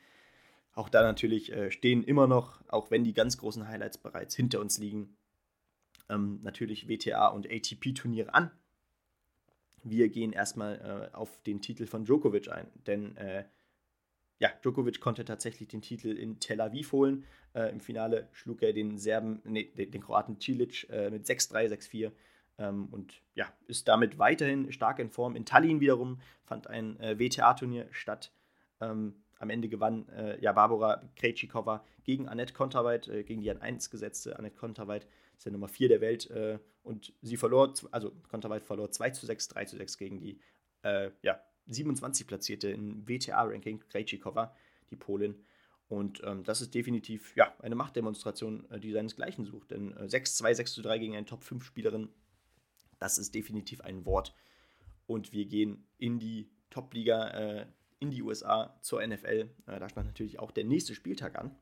auch 0.73 0.89
da 0.89 1.01
natürlich 1.01 1.51
äh, 1.51 1.71
stehen 1.71 2.03
immer 2.03 2.27
noch, 2.27 2.61
auch 2.69 2.91
wenn 2.91 3.03
die 3.03 3.13
ganz 3.13 3.37
großen 3.37 3.67
Highlights 3.67 3.97
bereits 3.97 4.35
hinter 4.35 4.61
uns 4.61 4.77
liegen, 4.77 5.17
ähm, 6.09 6.39
natürlich 6.43 6.87
WTA 6.87 7.27
und 7.27 7.47
ATP-Turniere 7.49 8.33
an. 8.33 8.51
Wir 9.83 10.09
gehen 10.09 10.33
erstmal 10.33 11.09
äh, 11.11 11.15
auf 11.15 11.41
den 11.43 11.61
Titel 11.61 11.85
von 11.85 12.05
Djokovic 12.05 12.49
ein, 12.49 12.67
denn 12.85 13.15
äh, 13.17 13.45
ja, 14.39 14.49
Djokovic 14.61 14.99
konnte 14.99 15.25
tatsächlich 15.25 15.67
den 15.67 15.81
Titel 15.81 16.09
in 16.09 16.39
Tel 16.39 16.61
Aviv 16.61 16.91
holen. 16.91 17.25
Äh, 17.53 17.71
Im 17.71 17.79
Finale 17.79 18.29
schlug 18.33 18.61
er 18.61 18.73
den 18.73 18.97
Serben, 18.97 19.41
nee, 19.45 19.63
den, 19.63 20.01
Kroaten 20.01 20.39
Cilic 20.39 20.87
äh, 20.89 21.09
mit 21.09 21.25
6-3, 21.25 21.69
6-4 21.69 22.11
ähm, 22.59 22.87
und 22.91 23.21
ja, 23.35 23.47
ist 23.67 23.87
damit 23.87 24.19
weiterhin 24.19 24.71
stark 24.71 24.99
in 24.99 25.09
Form. 25.09 25.35
In 25.35 25.45
Tallinn 25.45 25.79
wiederum 25.79 26.19
fand 26.43 26.67
ein 26.67 26.99
äh, 26.99 27.17
WTA-Turnier 27.17 27.87
statt. 27.91 28.31
Ähm, 28.79 29.15
am 29.39 29.49
Ende 29.49 29.69
gewann 29.69 30.07
äh, 30.09 30.39
ja 30.39 30.51
Barbara 30.51 31.03
Krejcikova 31.15 31.83
gegen 32.03 32.27
Annette 32.27 32.53
Konterweit, 32.53 33.07
äh, 33.07 33.23
gegen 33.23 33.41
die 33.41 33.51
an 33.51 33.61
1 33.61 33.89
gesetzte 33.89 34.37
Annette 34.37 34.55
Konterweit, 34.55 35.07
ist 35.37 35.45
ja 35.45 35.51
Nummer 35.51 35.67
4 35.67 35.89
der 35.89 36.01
Welt. 36.01 36.29
Äh, 36.29 36.59
und 36.83 37.13
sie 37.21 37.37
verlor, 37.37 37.73
also 37.91 38.11
Konterweit 38.29 38.63
verlor 38.63 38.91
2 38.91 39.09
zu 39.11 39.25
6, 39.25 39.49
3 39.49 39.65
zu 39.65 39.77
6 39.77 39.97
gegen 39.97 40.19
die 40.19 40.39
äh, 40.83 41.11
ja, 41.21 41.41
27 41.67 42.27
platzierte 42.27 42.69
im 42.69 43.07
WTA-Ranking 43.07 43.83
Krejcikova, 43.89 44.55
die 44.89 44.95
Polin. 44.95 45.35
Und 45.89 46.21
ähm, 46.25 46.43
das 46.43 46.61
ist 46.61 46.73
definitiv 46.73 47.35
ja, 47.35 47.53
eine 47.59 47.75
Machtdemonstration, 47.75 48.69
äh, 48.71 48.79
die 48.79 48.91
seinesgleichen 48.91 49.45
sucht. 49.45 49.71
Denn 49.71 49.93
6-2, 49.95 50.49
äh, 50.49 50.53
6-3 50.53 50.99
gegen 50.99 51.15
eine 51.15 51.25
Top-5-Spielerin, 51.25 52.09
das 52.99 53.17
ist 53.17 53.35
definitiv 53.35 53.81
ein 53.81 54.05
Wort. 54.05 54.33
Und 55.05 55.31
wir 55.31 55.45
gehen 55.45 55.85
in 55.97 56.19
die 56.19 56.49
Top-Liga, 56.69 57.29
äh, 57.29 57.65
in 57.99 58.11
die 58.11 58.21
USA 58.21 58.77
zur 58.81 59.05
NFL. 59.05 59.49
Äh, 59.65 59.79
da 59.79 59.87
stand 59.89 60.07
natürlich 60.07 60.39
auch 60.39 60.51
der 60.51 60.65
nächste 60.65 60.93
Spieltag 60.93 61.37
an. 61.37 61.55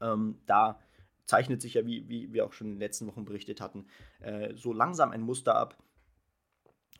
Ähm, 0.00 0.40
da 0.46 0.80
zeichnet 1.26 1.62
sich 1.62 1.74
ja, 1.74 1.86
wie, 1.86 2.08
wie 2.08 2.32
wir 2.32 2.44
auch 2.44 2.52
schon 2.52 2.68
in 2.68 2.72
den 2.74 2.80
letzten 2.80 3.06
Wochen 3.06 3.24
berichtet 3.24 3.60
hatten, 3.60 3.86
äh, 4.20 4.54
so 4.54 4.72
langsam 4.72 5.10
ein 5.10 5.22
Muster 5.22 5.56
ab. 5.56 5.76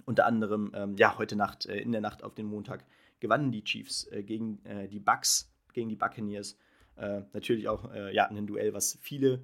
Unter 0.06 0.26
anderem, 0.26 0.72
ähm, 0.74 0.96
ja, 0.96 1.16
heute 1.18 1.36
Nacht, 1.36 1.66
äh, 1.66 1.78
in 1.78 1.92
der 1.92 2.00
Nacht 2.00 2.22
auf 2.22 2.34
den 2.34 2.46
Montag, 2.46 2.84
gewannen 3.20 3.52
die 3.52 3.64
Chiefs 3.64 4.06
äh, 4.08 4.22
gegen 4.22 4.64
äh, 4.64 4.88
die 4.88 5.00
Bucks, 5.00 5.52
gegen 5.72 5.88
die 5.88 5.96
Buccaneers. 5.96 6.58
Äh, 6.96 7.22
natürlich 7.32 7.68
auch 7.68 7.92
ja, 8.12 8.28
ein 8.28 8.46
Duell, 8.46 8.72
was 8.72 8.98
viele 9.00 9.42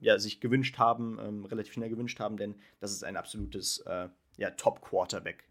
ja, 0.00 0.20
sich 0.20 0.40
gewünscht 0.40 0.78
haben, 0.78 1.18
ähm, 1.18 1.44
relativ 1.46 1.72
schnell 1.72 1.88
gewünscht 1.88 2.20
haben, 2.20 2.36
denn 2.36 2.54
das 2.78 2.92
ist 2.92 3.02
ein 3.02 3.16
absolutes 3.16 3.82
ja, 4.36 4.50
Top-Quarterback. 4.50 5.48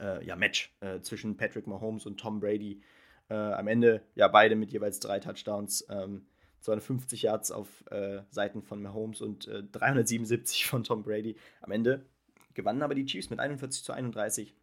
ja, 0.00 0.36
Match 0.36 0.74
zwischen 1.02 1.36
Patrick 1.36 1.66
Mahomes 1.66 2.06
und 2.06 2.18
Tom 2.18 2.40
Brady. 2.40 2.80
am 3.28 3.66
Ende 3.66 4.02
ja 4.14 4.26
beide 4.28 4.56
mit 4.56 4.72
jeweils 4.72 5.00
drei 5.00 5.20
Touchdowns. 5.20 5.86
Ähm, 5.90 6.24
250 6.62 7.22
Yards 7.22 7.50
auf 7.50 7.84
äh, 7.90 8.22
Seiten 8.30 8.62
von 8.62 8.82
Mahomes 8.82 9.20
und 9.20 9.48
äh, 9.48 9.62
377 9.62 10.66
von 10.66 10.84
Tom 10.84 11.02
Brady. 11.02 11.36
Am 11.60 11.70
Ende 11.70 12.06
gewannen 12.54 12.82
aber 12.82 12.94
die 12.94 13.06
Chiefs 13.06 13.30
mit 13.30 13.40
41 13.40 13.84
zu 13.84 13.92
31 13.92 14.54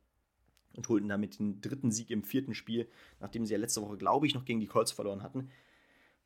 und 0.75 0.87
holten 0.87 1.09
damit 1.09 1.39
den 1.39 1.61
dritten 1.61 1.91
Sieg 1.91 2.09
im 2.11 2.23
vierten 2.23 2.53
Spiel, 2.53 2.87
nachdem 3.19 3.45
sie 3.45 3.53
ja 3.53 3.59
letzte 3.59 3.81
Woche, 3.81 3.97
glaube 3.97 4.27
ich, 4.27 4.33
noch 4.33 4.45
gegen 4.45 4.59
die 4.59 4.67
Colts 4.67 4.91
verloren 4.91 5.23
hatten. 5.23 5.49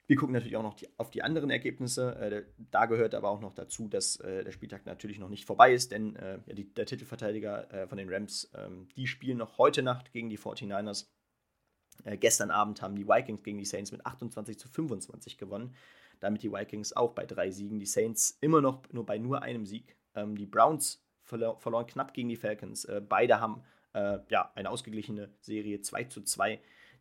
Wir 0.06 0.18
gucken 0.18 0.34
natürlich 0.34 0.58
auch 0.58 0.64
noch 0.64 0.74
die, 0.74 0.90
auf 0.98 1.12
die 1.12 1.24
anderen 1.24 1.50
Ergebnisse. 1.50 2.16
Äh, 2.18 2.44
da 2.72 2.88
gehört 2.88 3.16
aber 3.16 3.30
auch 3.30 3.40
noch 3.40 3.54
dazu, 3.54 3.88
dass 3.88 4.18
äh, 4.18 4.44
der 4.44 4.52
Spieltag 4.52 4.86
natürlich 4.86 5.18
noch 5.18 5.30
nicht 5.30 5.46
vorbei 5.46 5.74
ist, 5.74 5.92
denn 5.92 6.16
äh, 6.18 6.40
die, 6.54 6.74
der 6.74 6.86
Titelverteidiger 6.86 7.74
äh, 7.74 7.88
von 7.88 7.98
den 7.98 8.10
Rams, 8.10 8.52
ähm, 8.56 8.90
die 8.98 9.08
spielen 9.08 9.38
noch 9.38 9.58
heute 9.58 9.82
Nacht 9.82 10.12
gegen 10.12 10.30
die 10.30 10.38
49ers. 10.38 11.08
Äh, 12.04 12.18
gestern 12.18 12.52
Abend 12.52 12.82
haben 12.82 12.96
die 12.96 13.08
Vikings 13.08 13.44
gegen 13.44 13.58
die 13.58 13.66
Saints 13.66 13.92
mit 13.92 14.06
28 14.06 14.58
zu 14.58 14.68
25 14.68 15.38
gewonnen. 15.38 15.76
Damit 16.20 16.44
die 16.44 16.52
Vikings 16.52 16.96
auch 16.96 17.14
bei 17.14 17.26
drei 17.26 17.52
Siegen. 17.52 17.80
Die 17.80 17.86
Saints 17.86 18.38
immer 18.42 18.62
noch 18.62 18.82
nur 18.92 19.06
bei 19.06 19.18
nur 19.18 19.42
einem 19.42 19.66
Sieg. 19.66 19.96
Ähm, 20.16 20.38
die 20.38 20.46
Browns 20.46 21.04
verlo 21.22 21.58
verloren 21.60 21.88
knapp 21.88 22.14
gegen 22.14 22.30
die 22.30 22.36
Falcons. 22.36 22.86
Äh, 22.86 23.02
beide 23.08 23.40
haben 23.40 23.64
äh, 23.94 24.20
ja, 24.30 24.52
eine 24.56 24.70
ausgeglichene 24.70 25.30
Serie 25.42 25.82
2 25.82 26.06
zu 26.06 26.22
2. 26.22 26.60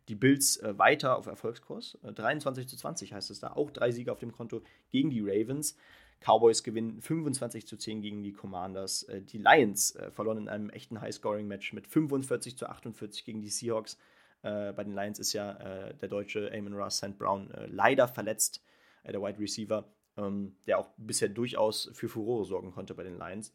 Die 0.09 0.15
Bills 0.15 0.57
äh, 0.57 0.77
weiter 0.77 1.17
auf 1.17 1.27
Erfolgskurs. 1.27 1.97
23 2.03 2.65
äh, 2.65 2.67
zu 2.67 2.77
20 2.77 3.13
heißt 3.13 3.31
es 3.31 3.39
da. 3.39 3.53
Auch 3.53 3.71
drei 3.71 3.91
Siege 3.91 4.11
auf 4.11 4.19
dem 4.19 4.31
Konto 4.31 4.61
gegen 4.89 5.09
die 5.09 5.21
Ravens. 5.21 5.77
Cowboys 6.19 6.63
gewinnen 6.63 7.01
25 7.01 7.67
zu 7.67 7.77
10 7.77 8.01
gegen 8.01 8.23
die 8.23 8.33
Commanders. 8.33 9.03
Äh, 9.03 9.21
die 9.21 9.37
Lions 9.37 9.97
verloren 10.11 10.37
in 10.37 10.49
einem 10.49 10.69
echten 10.69 11.01
High-Scoring-Match 11.01 11.73
mit 11.73 11.87
45 11.87 12.57
zu 12.57 12.67
48 12.67 13.25
gegen 13.25 13.41
die 13.41 13.49
Seahawks. 13.49 13.97
Äh, 14.43 14.73
bei 14.73 14.83
den 14.83 14.93
Lions 14.93 15.19
ist 15.19 15.33
ja 15.33 15.53
äh, 15.53 15.95
der 15.95 16.09
deutsche 16.09 16.51
Amon 16.53 16.73
Ross 16.73 16.97
St. 16.97 17.17
Brown 17.17 17.49
äh, 17.51 17.65
leider 17.65 18.07
verletzt, 18.07 18.63
äh, 19.03 19.11
der 19.11 19.21
Wide 19.21 19.39
Receiver, 19.39 19.85
ähm, 20.17 20.55
der 20.67 20.79
auch 20.79 20.89
bisher 20.97 21.29
durchaus 21.29 21.89
für 21.93 22.09
Furore 22.09 22.45
sorgen 22.45 22.71
konnte 22.71 22.93
bei 22.93 23.03
den 23.03 23.17
Lions. 23.17 23.53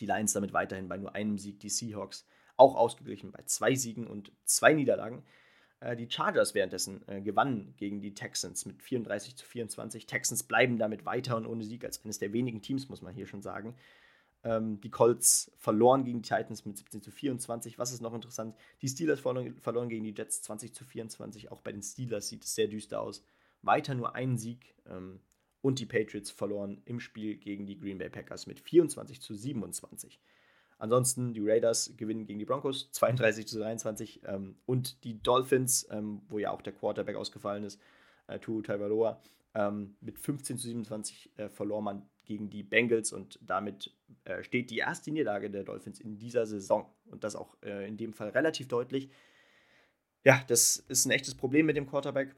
Die 0.00 0.06
Lions 0.06 0.32
damit 0.32 0.52
weiterhin 0.52 0.88
bei 0.88 0.96
nur 0.96 1.14
einem 1.14 1.38
Sieg, 1.38 1.60
die 1.60 1.68
Seahawks 1.68 2.26
auch 2.56 2.76
ausgeglichen 2.76 3.32
bei 3.32 3.42
zwei 3.44 3.74
Siegen 3.74 4.06
und 4.06 4.30
zwei 4.44 4.74
Niederlagen. 4.74 5.24
Äh, 5.80 5.96
die 5.96 6.10
Chargers 6.10 6.54
währenddessen 6.54 7.06
äh, 7.08 7.20
gewannen 7.20 7.74
gegen 7.76 8.00
die 8.00 8.14
Texans 8.14 8.66
mit 8.66 8.82
34 8.82 9.36
zu 9.36 9.46
24. 9.46 10.06
Texans 10.06 10.42
bleiben 10.42 10.78
damit 10.78 11.04
weiter 11.04 11.36
und 11.36 11.46
ohne 11.46 11.64
Sieg 11.64 11.84
als 11.84 12.04
eines 12.04 12.18
der 12.18 12.32
wenigen 12.32 12.62
Teams, 12.62 12.88
muss 12.88 13.02
man 13.02 13.14
hier 13.14 13.26
schon 13.26 13.42
sagen. 13.42 13.74
Ähm, 14.44 14.80
die 14.80 14.90
Colts 14.90 15.50
verloren 15.56 16.04
gegen 16.04 16.22
die 16.22 16.28
Titans 16.28 16.64
mit 16.66 16.76
17 16.76 17.02
zu 17.02 17.10
24. 17.10 17.78
Was 17.78 17.92
ist 17.92 18.02
noch 18.02 18.14
interessant? 18.14 18.54
Die 18.82 18.88
Steelers 18.88 19.20
verloren, 19.20 19.56
verloren 19.58 19.88
gegen 19.88 20.04
die 20.04 20.14
Jets 20.16 20.42
20 20.42 20.74
zu 20.74 20.84
24. 20.84 21.50
Auch 21.50 21.60
bei 21.60 21.72
den 21.72 21.82
Steelers 21.82 22.28
sieht 22.28 22.44
es 22.44 22.54
sehr 22.54 22.68
düster 22.68 23.00
aus. 23.00 23.24
Weiter 23.62 23.94
nur 23.94 24.14
ein 24.14 24.36
Sieg. 24.36 24.74
Ähm, 24.86 25.20
und 25.62 25.78
die 25.78 25.86
Patriots 25.86 26.30
verloren 26.30 26.82
im 26.84 27.00
Spiel 27.00 27.36
gegen 27.36 27.64
die 27.64 27.78
Green 27.78 27.96
Bay 27.96 28.10
Packers 28.10 28.46
mit 28.46 28.60
24 28.60 29.22
zu 29.22 29.34
27. 29.34 30.20
Ansonsten 30.76 31.32
die 31.32 31.40
Raiders 31.40 31.94
gewinnen 31.96 32.26
gegen 32.26 32.38
die 32.38 32.44
Broncos 32.44 32.90
32 32.92 33.46
zu 33.46 33.58
23 33.58 34.20
ähm, 34.26 34.56
und 34.66 35.02
die 35.04 35.22
Dolphins, 35.22 35.88
ähm, 35.90 36.20
wo 36.28 36.38
ja 36.38 36.50
auch 36.50 36.60
der 36.60 36.74
Quarterback 36.74 37.16
ausgefallen 37.16 37.64
ist, 37.64 37.80
äh, 38.26 38.38
Tua 38.38 38.60
Tagovailoa, 38.60 39.22
ähm, 39.54 39.96
mit 40.02 40.18
15 40.18 40.58
zu 40.58 40.66
27 40.66 41.30
äh, 41.38 41.48
verlor 41.48 41.80
man 41.80 42.02
gegen 42.24 42.50
die 42.50 42.62
Bengals 42.62 43.12
und 43.12 43.38
damit 43.42 43.94
äh, 44.24 44.42
steht 44.42 44.70
die 44.70 44.78
erste 44.78 45.10
Niederlage 45.10 45.50
der 45.50 45.64
Dolphins 45.64 46.00
in 46.00 46.18
dieser 46.18 46.46
Saison. 46.46 46.90
Und 47.06 47.24
das 47.24 47.36
auch 47.36 47.56
äh, 47.62 47.86
in 47.86 47.96
dem 47.96 48.12
Fall 48.12 48.30
relativ 48.30 48.68
deutlich. 48.68 49.10
Ja, 50.24 50.42
das 50.48 50.76
ist 50.76 51.04
ein 51.04 51.10
echtes 51.10 51.34
Problem 51.34 51.66
mit 51.66 51.76
dem 51.76 51.86
Quarterback. 51.86 52.34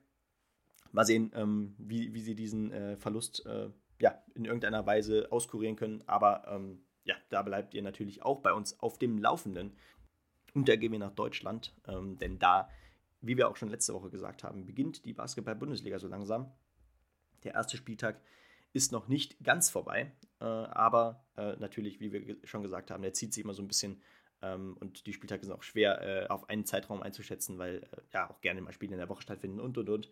Mal 0.93 1.05
sehen, 1.05 1.31
ähm, 1.35 1.75
wie, 1.79 2.13
wie 2.15 2.21
sie 2.21 2.35
diesen 2.35 2.73
äh, 2.73 2.97
Verlust 2.97 3.45
äh, 3.47 3.71
ja, 4.01 4.23
in 4.35 4.45
irgendeiner 4.45 4.85
Weise 4.87 5.31
auskurieren 5.31 5.77
können. 5.77 6.03
Aber 6.07 6.47
ähm, 6.49 6.81
ja, 7.05 7.15
da 7.29 7.43
bleibt 7.43 7.75
ihr 7.75 7.83
natürlich 7.83 8.23
auch 8.23 8.41
bei 8.41 8.53
uns 8.53 8.79
auf 8.81 8.99
dem 8.99 9.19
Laufenden. 9.19 9.77
Und 10.55 10.69
da 10.69 10.77
gehen 10.77 10.93
wir 10.93 10.99
nach 10.99 11.13
Deutschland, 11.13 11.75
ähm, 11.87 12.19
denn 12.19 12.39
da, 12.39 12.69
wie 13.21 13.37
wir 13.37 13.49
auch 13.49 13.57
schon 13.57 13.69
letzte 13.69 13.95
Woche 13.95 14.11
gesagt 14.11 14.43
haben, 14.43 14.67
beginnt 14.67 15.05
die 15.05 15.13
Basketball-Bundesliga 15.13 15.99
so 15.99 16.09
langsam. 16.09 16.51
Der 17.45 17.55
erste 17.55 17.77
Spieltag 17.77 18.21
ist 18.77 18.93
noch 18.93 19.09
nicht 19.09 19.43
ganz 19.43 19.71
vorbei, 19.71 20.13
äh, 20.41 20.45
aber 20.45 21.25
äh, 21.37 21.57
natürlich, 21.57 21.99
wie 22.01 22.13
wir 22.13 22.37
schon 22.45 22.63
gesagt 22.63 22.91
haben, 22.91 23.03
der 23.03 23.15
zieht 23.15 23.33
sich 23.33 23.43
immer 23.43 23.55
so 23.55 23.63
ein 23.63 23.69
bisschen 23.69 24.01
ähm, 24.43 24.77
und 24.81 25.07
die 25.07 25.13
Spieltage 25.13 25.45
sind 25.45 25.55
auch 25.55 25.63
schwer 25.63 26.03
äh, 26.03 26.27
auf 26.29 26.49
einen 26.49 26.65
Zeitraum 26.65 27.03
einzuschätzen, 27.03 27.59
weil 27.59 27.77
äh, 27.77 28.01
ja 28.13 28.31
auch 28.31 28.41
gerne 28.41 28.61
mal 28.61 28.73
Spiele 28.73 28.93
in 28.93 28.99
der 28.99 29.09
Woche 29.09 29.23
stattfinden 29.23 29.61
und 29.61 29.79
und 29.79 29.89
und. 29.89 30.11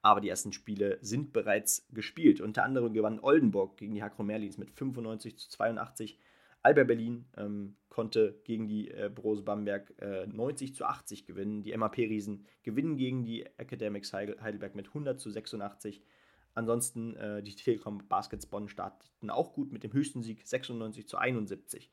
Aber 0.00 0.20
die 0.20 0.28
ersten 0.28 0.52
Spiele 0.52 0.98
sind 1.00 1.32
bereits 1.32 1.86
gespielt. 1.90 2.40
Unter 2.40 2.64
anderem 2.64 2.92
gewann 2.92 3.20
Oldenburg 3.20 3.76
gegen 3.76 3.94
die 3.94 4.02
Hakro 4.02 4.22
Merlins 4.22 4.58
mit 4.58 4.70
95 4.70 5.38
zu 5.38 5.48
82. 5.48 6.18
Alba 6.62 6.84
Berlin 6.84 7.26
ähm, 7.36 7.76
konnte 7.88 8.40
gegen 8.44 8.68
die 8.68 8.90
äh, 8.90 9.10
Brose 9.14 9.42
Bamberg 9.42 9.92
äh, 10.00 10.26
90 10.26 10.74
zu 10.74 10.84
80 10.84 11.26
gewinnen. 11.26 11.62
Die 11.62 11.76
MAP-Riesen 11.76 12.46
gewinnen 12.62 12.96
gegen 12.96 13.24
die 13.24 13.44
Academics 13.58 14.12
Heidelberg 14.12 14.74
mit 14.74 14.88
100 14.88 15.20
zu 15.20 15.30
86. 15.30 16.02
Ansonsten 16.54 17.16
äh, 17.16 17.42
die 17.42 17.54
Telekom 17.54 18.06
Baskets 18.08 18.46
Bonn 18.46 18.68
starteten 18.68 19.30
auch 19.30 19.52
gut 19.52 19.72
mit 19.72 19.82
dem 19.82 19.92
höchsten 19.92 20.22
Sieg 20.22 20.46
96 20.46 21.08
zu 21.08 21.16
71. 21.16 21.90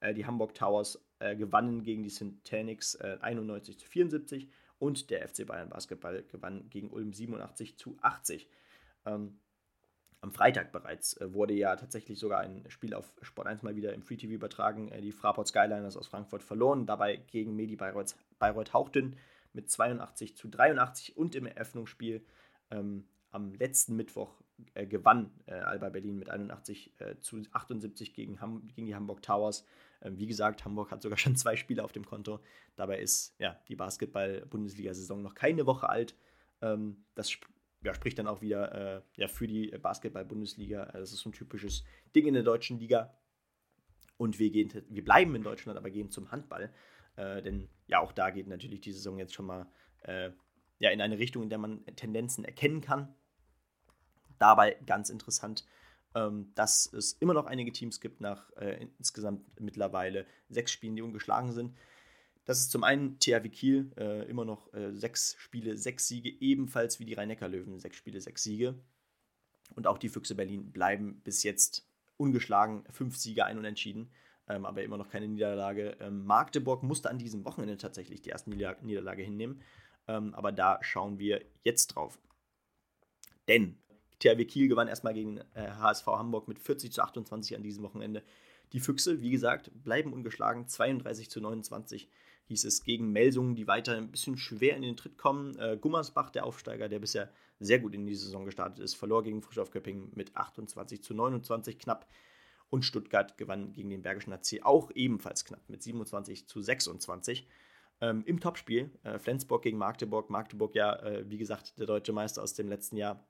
Äh, 0.00 0.14
die 0.14 0.26
Hamburg 0.26 0.54
Towers 0.54 1.04
äh, 1.18 1.34
gewannen 1.36 1.82
gegen 1.82 2.02
die 2.02 2.10
Syntanix 2.10 2.96
91 2.96 3.74
äh, 3.74 3.78
zu 3.78 3.86
74 3.86 4.50
und 4.78 5.10
der 5.10 5.26
FC 5.28 5.46
Bayern 5.46 5.70
Basketball 5.70 6.24
gewann 6.24 6.68
gegen 6.68 6.90
Ulm 6.90 7.12
87 7.12 7.78
zu 7.78 7.96
80. 8.02 8.48
Ähm, 9.06 9.38
am 10.22 10.30
Freitag 10.30 10.70
bereits 10.70 11.16
äh, 11.20 11.34
wurde 11.34 11.52
ja 11.52 11.74
tatsächlich 11.74 12.18
sogar 12.18 12.40
ein 12.40 12.64
Spiel 12.68 12.94
auf 12.94 13.12
Sport 13.22 13.48
1 13.48 13.62
mal 13.62 13.74
wieder 13.74 13.92
im 13.92 14.02
Free 14.02 14.16
TV 14.16 14.32
übertragen. 14.32 14.88
Äh, 14.88 15.00
die 15.00 15.12
Fraport 15.12 15.48
Skyliners 15.48 15.96
aus 15.96 16.06
Frankfurt 16.06 16.44
verloren, 16.44 16.86
dabei 16.86 17.16
gegen 17.16 17.56
Medi 17.56 17.76
Bayreuth, 17.76 18.14
Bayreuth 18.38 18.72
Hauchten 18.72 19.16
mit 19.52 19.70
82 19.70 20.36
zu 20.36 20.48
83 20.48 21.16
und 21.16 21.34
im 21.34 21.46
Eröffnungsspiel 21.46 22.24
ähm, 22.70 23.04
am 23.32 23.52
letzten 23.54 23.96
Mittwoch 23.96 24.40
äh, 24.74 24.86
gewann 24.86 25.30
äh, 25.46 25.54
Alba 25.54 25.88
Berlin 25.88 26.18
mit 26.18 26.28
81 26.28 26.94
äh, 27.00 27.18
zu 27.20 27.42
78 27.50 28.14
gegen, 28.14 28.40
Ham 28.40 28.68
gegen 28.68 28.86
die 28.86 28.94
Hamburg 28.94 29.22
Towers. 29.22 29.66
Ähm, 30.02 30.18
wie 30.18 30.26
gesagt, 30.26 30.64
Hamburg 30.64 30.90
hat 30.90 31.02
sogar 31.02 31.18
schon 31.18 31.36
zwei 31.36 31.56
Spiele 31.56 31.82
auf 31.82 31.92
dem 31.92 32.04
Konto. 32.04 32.40
Dabei 32.76 33.00
ist 33.00 33.34
ja, 33.38 33.58
die 33.68 33.76
Basketball-Bundesliga-Saison 33.76 35.22
noch 35.22 35.34
keine 35.34 35.66
Woche 35.66 35.88
alt. 35.88 36.14
Ähm, 36.60 37.04
das 37.14 37.30
sp 37.32 37.48
ja, 37.84 37.94
spricht 37.94 38.16
dann 38.18 38.28
auch 38.28 38.40
wieder 38.40 38.98
äh, 38.98 39.02
ja, 39.16 39.26
für 39.26 39.48
die 39.48 39.66
Basketball-Bundesliga. 39.76 40.84
Das 40.92 41.12
ist 41.12 41.18
so 41.18 41.30
ein 41.30 41.32
typisches 41.32 41.82
Ding 42.14 42.26
in 42.26 42.34
der 42.34 42.44
deutschen 42.44 42.78
Liga. 42.78 43.12
Und 44.18 44.38
wir, 44.38 44.50
gehen, 44.50 44.70
wir 44.88 45.02
bleiben 45.02 45.34
in 45.34 45.42
Deutschland, 45.42 45.76
aber 45.76 45.90
gehen 45.90 46.08
zum 46.08 46.30
Handball. 46.30 46.72
Äh, 47.16 47.42
denn 47.42 47.68
ja, 47.88 47.98
auch 47.98 48.12
da 48.12 48.30
geht 48.30 48.46
natürlich 48.46 48.82
die 48.82 48.92
Saison 48.92 49.18
jetzt 49.18 49.34
schon 49.34 49.46
mal 49.46 49.66
äh, 50.02 50.30
ja, 50.78 50.90
in 50.90 51.00
eine 51.00 51.18
Richtung, 51.18 51.42
in 51.42 51.48
der 51.48 51.58
man 51.58 51.84
Tendenzen 51.96 52.44
erkennen 52.44 52.80
kann. 52.80 53.14
Dabei 54.42 54.76
ganz 54.86 55.08
interessant, 55.08 55.64
ähm, 56.16 56.50
dass 56.56 56.92
es 56.92 57.12
immer 57.14 57.32
noch 57.32 57.46
einige 57.46 57.70
Teams 57.70 58.00
gibt 58.00 58.20
nach 58.20 58.50
äh, 58.56 58.88
insgesamt 58.98 59.60
mittlerweile 59.60 60.26
sechs 60.48 60.72
Spielen, 60.72 60.96
die 60.96 61.02
ungeschlagen 61.02 61.52
sind. 61.52 61.76
Das 62.44 62.58
ist 62.58 62.72
zum 62.72 62.82
einen 62.82 63.20
THW 63.20 63.48
Kiel, 63.48 63.92
äh, 63.96 64.28
immer 64.28 64.44
noch 64.44 64.74
äh, 64.74 64.92
sechs 64.92 65.36
Spiele, 65.38 65.78
sechs 65.78 66.08
Siege, 66.08 66.28
ebenfalls 66.28 66.98
wie 66.98 67.04
die 67.04 67.14
Rhein-Neckar-Löwen, 67.14 67.78
sechs 67.78 67.96
Spiele, 67.96 68.20
sechs 68.20 68.42
Siege. 68.42 68.74
Und 69.76 69.86
auch 69.86 69.98
die 69.98 70.08
Füchse 70.08 70.34
Berlin 70.34 70.72
bleiben 70.72 71.20
bis 71.22 71.44
jetzt 71.44 71.88
ungeschlagen, 72.16 72.84
fünf 72.90 73.16
Siege, 73.16 73.44
ein 73.44 73.58
Unentschieden 73.58 74.10
ähm, 74.48 74.66
aber 74.66 74.82
immer 74.82 74.96
noch 74.96 75.08
keine 75.08 75.28
Niederlage. 75.28 75.96
Ähm, 76.00 76.24
Magdeburg 76.24 76.82
musste 76.82 77.10
an 77.10 77.18
diesem 77.18 77.44
Wochenende 77.44 77.76
tatsächlich 77.76 78.22
die 78.22 78.30
erste 78.30 78.50
Nieder 78.50 78.76
Niederlage 78.82 79.22
hinnehmen, 79.22 79.62
ähm, 80.08 80.34
aber 80.34 80.52
da 80.52 80.78
schauen 80.82 81.18
wir 81.18 81.44
jetzt 81.62 81.88
drauf. 81.88 82.18
Denn 83.48 83.78
THW 84.22 84.44
Kiel 84.44 84.68
gewann 84.68 84.88
erstmal 84.88 85.14
gegen 85.14 85.38
äh, 85.54 85.70
HSV 85.78 86.06
Hamburg 86.06 86.48
mit 86.48 86.58
40 86.58 86.92
zu 86.92 87.02
28 87.02 87.56
an 87.56 87.62
diesem 87.62 87.82
Wochenende. 87.82 88.22
Die 88.72 88.80
Füchse, 88.80 89.20
wie 89.20 89.30
gesagt, 89.30 89.70
bleiben 89.82 90.12
ungeschlagen. 90.12 90.66
32 90.66 91.28
zu 91.28 91.40
29 91.40 92.08
hieß 92.44 92.64
es 92.64 92.84
gegen 92.84 93.12
Melsungen, 93.12 93.54
die 93.54 93.66
weiter 93.66 93.96
ein 93.96 94.10
bisschen 94.10 94.38
schwer 94.38 94.76
in 94.76 94.82
den 94.82 94.96
Tritt 94.96 95.18
kommen. 95.18 95.58
Äh, 95.58 95.76
Gummersbach, 95.80 96.30
der 96.30 96.46
Aufsteiger, 96.46 96.88
der 96.88 97.00
bisher 97.00 97.30
sehr 97.60 97.80
gut 97.80 97.94
in 97.94 98.06
die 98.06 98.14
Saison 98.14 98.44
gestartet 98.44 98.78
ist, 98.78 98.94
verlor 98.94 99.22
gegen 99.22 99.42
Frisch 99.42 99.58
auf 99.58 99.70
Köpping 99.70 100.10
mit 100.14 100.36
28 100.36 101.02
zu 101.02 101.14
29 101.14 101.78
knapp. 101.78 102.08
Und 102.70 102.84
Stuttgart 102.84 103.36
gewann 103.36 103.72
gegen 103.74 103.90
den 103.90 104.02
Bergischen 104.02 104.32
AC 104.32 104.62
auch 104.62 104.90
ebenfalls 104.94 105.44
knapp 105.44 105.68
mit 105.68 105.82
27 105.82 106.46
zu 106.46 106.62
26. 106.62 107.46
Ähm, 108.00 108.22
Im 108.24 108.40
Topspiel 108.40 108.90
äh, 109.02 109.18
Flensburg 109.18 109.62
gegen 109.62 109.76
Magdeburg. 109.76 110.30
Magdeburg 110.30 110.74
ja, 110.74 110.96
äh, 111.02 111.28
wie 111.28 111.36
gesagt, 111.36 111.78
der 111.78 111.86
deutsche 111.86 112.12
Meister 112.14 112.42
aus 112.42 112.54
dem 112.54 112.68
letzten 112.68 112.96
Jahr. 112.96 113.22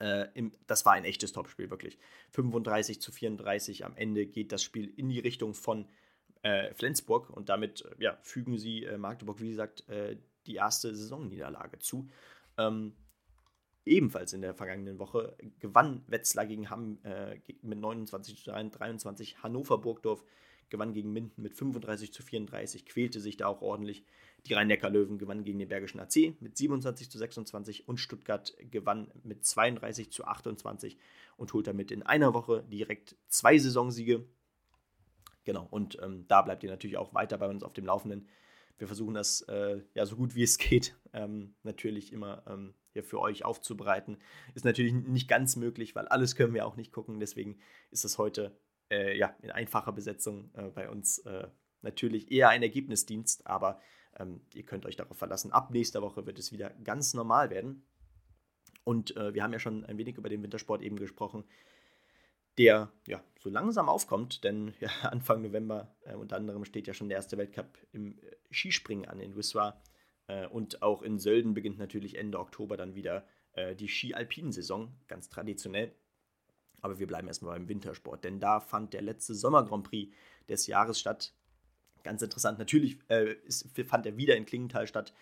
Äh, 0.00 0.28
im, 0.34 0.52
das 0.66 0.84
war 0.84 0.92
ein 0.92 1.04
echtes 1.04 1.32
Topspiel, 1.32 1.70
wirklich. 1.70 1.98
35 2.30 3.00
zu 3.00 3.12
34. 3.12 3.84
Am 3.84 3.96
Ende 3.96 4.26
geht 4.26 4.52
das 4.52 4.62
Spiel 4.62 4.92
in 4.96 5.08
die 5.08 5.20
Richtung 5.20 5.54
von 5.54 5.88
äh, 6.42 6.74
Flensburg 6.74 7.30
und 7.30 7.48
damit 7.48 7.84
äh, 7.84 8.02
ja, 8.02 8.18
fügen 8.22 8.58
sie 8.58 8.84
äh, 8.84 8.98
Magdeburg, 8.98 9.40
wie 9.40 9.50
gesagt, 9.50 9.84
die 10.46 10.56
erste 10.56 10.94
Saisonniederlage 10.94 11.78
zu. 11.78 12.10
Ähm, 12.58 12.94
ebenfalls 13.84 14.32
in 14.32 14.42
der 14.42 14.54
vergangenen 14.54 14.98
Woche 14.98 15.36
gewann 15.60 16.02
Wetzlar 16.06 16.46
gegen 16.46 16.70
Hamm 16.70 16.98
äh, 17.04 17.38
mit 17.62 17.78
29 17.78 18.42
zu 18.42 18.50
23. 18.50 19.42
Hannover 19.42 19.78
Burgdorf 19.78 20.24
gewann 20.70 20.92
gegen 20.92 21.12
Minden 21.12 21.42
mit 21.42 21.54
35 21.54 22.12
zu 22.12 22.22
34, 22.22 22.86
quälte 22.86 23.20
sich 23.20 23.36
da 23.36 23.46
auch 23.46 23.60
ordentlich. 23.60 24.04
Die 24.46 24.54
Rhein-Neckar-Löwen 24.54 25.18
gewannen 25.18 25.44
gegen 25.44 25.58
den 25.58 25.68
Bergischen 25.68 26.00
AC 26.00 26.40
mit 26.40 26.56
27 26.56 27.10
zu 27.10 27.18
26 27.18 27.88
und 27.88 27.98
Stuttgart 27.98 28.54
gewann 28.70 29.10
mit 29.22 29.44
32 29.44 30.10
zu 30.10 30.24
28 30.24 30.98
und 31.36 31.52
holt 31.52 31.66
damit 31.66 31.90
in 31.90 32.02
einer 32.02 32.34
Woche 32.34 32.62
direkt 32.70 33.16
zwei 33.28 33.56
Saisonsiege. 33.58 34.26
Genau, 35.44 35.66
und 35.70 35.98
ähm, 36.02 36.26
da 36.28 36.42
bleibt 36.42 36.62
ihr 36.62 36.70
natürlich 36.70 36.96
auch 36.96 37.14
weiter 37.14 37.38
bei 37.38 37.48
uns 37.48 37.62
auf 37.62 37.72
dem 37.72 37.86
Laufenden. 37.86 38.28
Wir 38.78 38.86
versuchen 38.86 39.14
das 39.14 39.42
äh, 39.42 39.80
ja 39.94 40.04
so 40.04 40.16
gut 40.16 40.34
wie 40.34 40.42
es 40.42 40.58
geht 40.58 40.96
ähm, 41.14 41.54
natürlich 41.62 42.12
immer 42.12 42.42
ähm, 42.46 42.74
hier 42.92 43.04
für 43.04 43.20
euch 43.20 43.44
aufzubereiten. 43.44 44.18
Ist 44.54 44.64
natürlich 44.64 44.92
nicht 44.92 45.28
ganz 45.28 45.56
möglich, 45.56 45.94
weil 45.94 46.08
alles 46.08 46.36
können 46.36 46.54
wir 46.54 46.66
auch 46.66 46.76
nicht 46.76 46.92
gucken. 46.92 47.20
Deswegen 47.20 47.58
ist 47.90 48.04
es 48.04 48.18
heute 48.18 48.56
äh, 48.90 49.16
ja 49.16 49.34
in 49.42 49.50
einfacher 49.50 49.92
Besetzung 49.92 50.50
äh, 50.54 50.68
bei 50.68 50.90
uns 50.90 51.18
äh, 51.18 51.48
natürlich 51.82 52.30
eher 52.30 52.48
ein 52.48 52.62
Ergebnisdienst, 52.62 53.46
aber 53.46 53.80
ähm, 54.18 54.40
ihr 54.54 54.64
könnt 54.64 54.86
euch 54.86 54.96
darauf 54.96 55.16
verlassen. 55.16 55.52
Ab 55.52 55.70
nächster 55.70 56.02
Woche 56.02 56.26
wird 56.26 56.38
es 56.38 56.52
wieder 56.52 56.70
ganz 56.84 57.14
normal 57.14 57.50
werden. 57.50 57.84
Und 58.84 59.16
äh, 59.16 59.34
wir 59.34 59.42
haben 59.42 59.52
ja 59.52 59.58
schon 59.58 59.84
ein 59.84 59.98
wenig 59.98 60.18
über 60.18 60.28
den 60.28 60.42
Wintersport 60.42 60.82
eben 60.82 60.96
gesprochen 60.96 61.44
der 62.58 62.92
ja 63.06 63.22
so 63.40 63.50
langsam 63.50 63.88
aufkommt, 63.88 64.44
denn 64.44 64.74
ja, 64.80 64.90
Anfang 65.02 65.42
November 65.42 65.94
äh, 66.04 66.14
unter 66.14 66.36
anderem 66.36 66.64
steht 66.64 66.86
ja 66.86 66.94
schon 66.94 67.08
der 67.08 67.16
erste 67.16 67.38
Weltcup 67.38 67.78
im 67.92 68.18
äh, 68.18 68.36
Skispringen 68.50 69.06
an 69.06 69.20
in 69.20 69.36
Wiswa 69.36 69.80
äh, 70.26 70.46
und 70.46 70.82
auch 70.82 71.02
in 71.02 71.18
Sölden 71.18 71.54
beginnt 71.54 71.78
natürlich 71.78 72.16
Ende 72.16 72.38
Oktober 72.38 72.76
dann 72.76 72.94
wieder 72.94 73.26
äh, 73.52 73.74
die 73.74 73.88
Ski-Alpinen-Saison, 73.88 74.92
ganz 75.08 75.28
traditionell. 75.28 75.92
Aber 76.80 76.98
wir 76.98 77.06
bleiben 77.06 77.28
erstmal 77.28 77.58
beim 77.58 77.68
Wintersport, 77.68 78.24
denn 78.24 78.40
da 78.40 78.60
fand 78.60 78.92
der 78.92 79.02
letzte 79.02 79.34
Sommer-Grand 79.34 79.88
Prix 79.88 80.14
des 80.48 80.66
Jahres 80.66 81.00
statt. 81.00 81.34
Ganz 82.04 82.22
interessant, 82.22 82.58
natürlich 82.58 82.98
äh, 83.08 83.32
ist, 83.46 83.66
fand 83.86 84.06
er 84.06 84.16
wieder 84.16 84.36
in 84.36 84.44
Klingenthal 84.44 84.86
statt. 84.86 85.14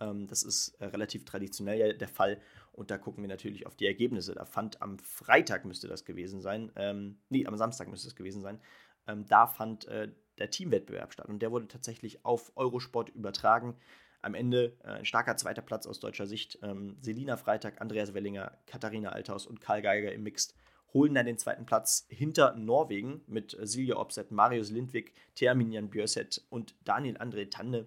Ähm, 0.00 0.26
das 0.26 0.42
ist 0.42 0.74
äh, 0.80 0.86
relativ 0.86 1.24
traditionell 1.24 1.96
der 1.96 2.08
Fall. 2.08 2.40
Und 2.72 2.90
da 2.90 2.98
gucken 2.98 3.22
wir 3.22 3.28
natürlich 3.28 3.66
auf 3.66 3.76
die 3.76 3.86
Ergebnisse. 3.86 4.34
Da 4.34 4.46
fand 4.46 4.80
am 4.80 4.98
Freitag 4.98 5.66
müsste 5.66 5.86
das 5.86 6.04
gewesen 6.04 6.40
sein, 6.40 6.72
ähm, 6.76 7.18
nee, 7.28 7.46
am 7.46 7.56
Samstag 7.56 7.88
müsste 7.88 8.08
es 8.08 8.16
gewesen 8.16 8.40
sein. 8.40 8.58
Ähm, 9.06 9.26
da 9.28 9.46
fand 9.46 9.86
äh, 9.86 10.08
der 10.38 10.50
Teamwettbewerb 10.50 11.12
statt 11.12 11.28
und 11.28 11.40
der 11.40 11.52
wurde 11.52 11.68
tatsächlich 11.68 12.24
auf 12.24 12.52
Eurosport 12.56 13.10
übertragen. 13.10 13.76
Am 14.22 14.34
Ende 14.34 14.76
äh, 14.82 14.88
ein 14.88 15.04
starker 15.04 15.36
zweiter 15.36 15.62
Platz 15.62 15.86
aus 15.86 16.00
deutscher 16.00 16.26
Sicht. 16.26 16.58
Ähm, 16.62 16.96
Selina 17.02 17.36
Freitag, 17.36 17.82
Andreas 17.82 18.14
Wellinger, 18.14 18.58
Katharina 18.66 19.10
Althaus 19.10 19.46
und 19.46 19.60
Karl 19.60 19.82
Geiger 19.82 20.12
im 20.12 20.22
Mixed 20.22 20.54
holen 20.92 21.14
dann 21.14 21.26
den 21.26 21.38
zweiten 21.38 21.66
Platz 21.66 22.06
hinter 22.08 22.54
Norwegen 22.56 23.22
mit 23.26 23.56
Silja 23.60 23.96
Opset, 23.96 24.30
Marius 24.30 24.70
Lindwig, 24.70 25.12
Terminian 25.34 25.90
Björset 25.90 26.44
und 26.50 26.74
Daniel 26.84 27.16
André 27.18 27.50
Tande. 27.50 27.86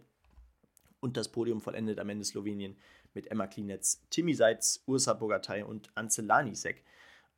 Und 0.99 1.17
das 1.17 1.31
Podium 1.31 1.61
vollendet 1.61 1.99
am 1.99 2.09
Ende 2.09 2.23
Slowenien 2.23 2.77
mit 3.13 3.29
Emma 3.29 3.47
Klinetz, 3.47 4.01
Timmy 4.09 4.33
Seitz, 4.33 4.83
Ursa 4.85 5.13
Bogatay 5.13 5.63
und 5.63 5.89
Ancelani 5.95 6.55
Sek. 6.55 6.83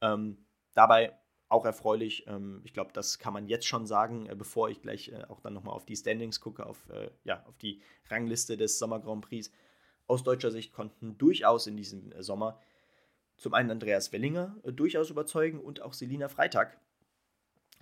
Ähm, 0.01 0.45
dabei 0.73 1.17
auch 1.49 1.65
erfreulich. 1.65 2.25
Ähm, 2.27 2.61
ich 2.63 2.73
glaube, 2.73 2.91
das 2.93 3.19
kann 3.19 3.33
man 3.33 3.47
jetzt 3.47 3.67
schon 3.67 3.85
sagen, 3.85 4.27
äh, 4.27 4.35
bevor 4.35 4.69
ich 4.69 4.81
gleich 4.81 5.09
äh, 5.09 5.23
auch 5.29 5.41
dann 5.41 5.53
nochmal 5.53 5.75
auf 5.75 5.85
die 5.85 5.95
Standings 5.95 6.39
gucke, 6.39 6.65
auf, 6.65 6.89
äh, 6.89 7.09
ja, 7.23 7.43
auf 7.47 7.57
die 7.57 7.81
Rangliste 8.09 8.57
des 8.57 8.79
Sommer 8.79 8.99
Grand 8.99 9.25
Prix. 9.25 9.51
Aus 10.07 10.23
deutscher 10.23 10.51
Sicht 10.51 10.71
konnten 10.71 11.17
durchaus 11.17 11.67
in 11.67 11.77
diesem 11.77 12.11
äh, 12.11 12.23
Sommer 12.23 12.59
zum 13.37 13.53
einen 13.53 13.71
Andreas 13.71 14.11
Wellinger 14.11 14.57
äh, 14.63 14.71
durchaus 14.71 15.09
überzeugen 15.09 15.59
und 15.59 15.81
auch 15.81 15.93
Selina 15.93 16.29
Freitag, 16.29 16.79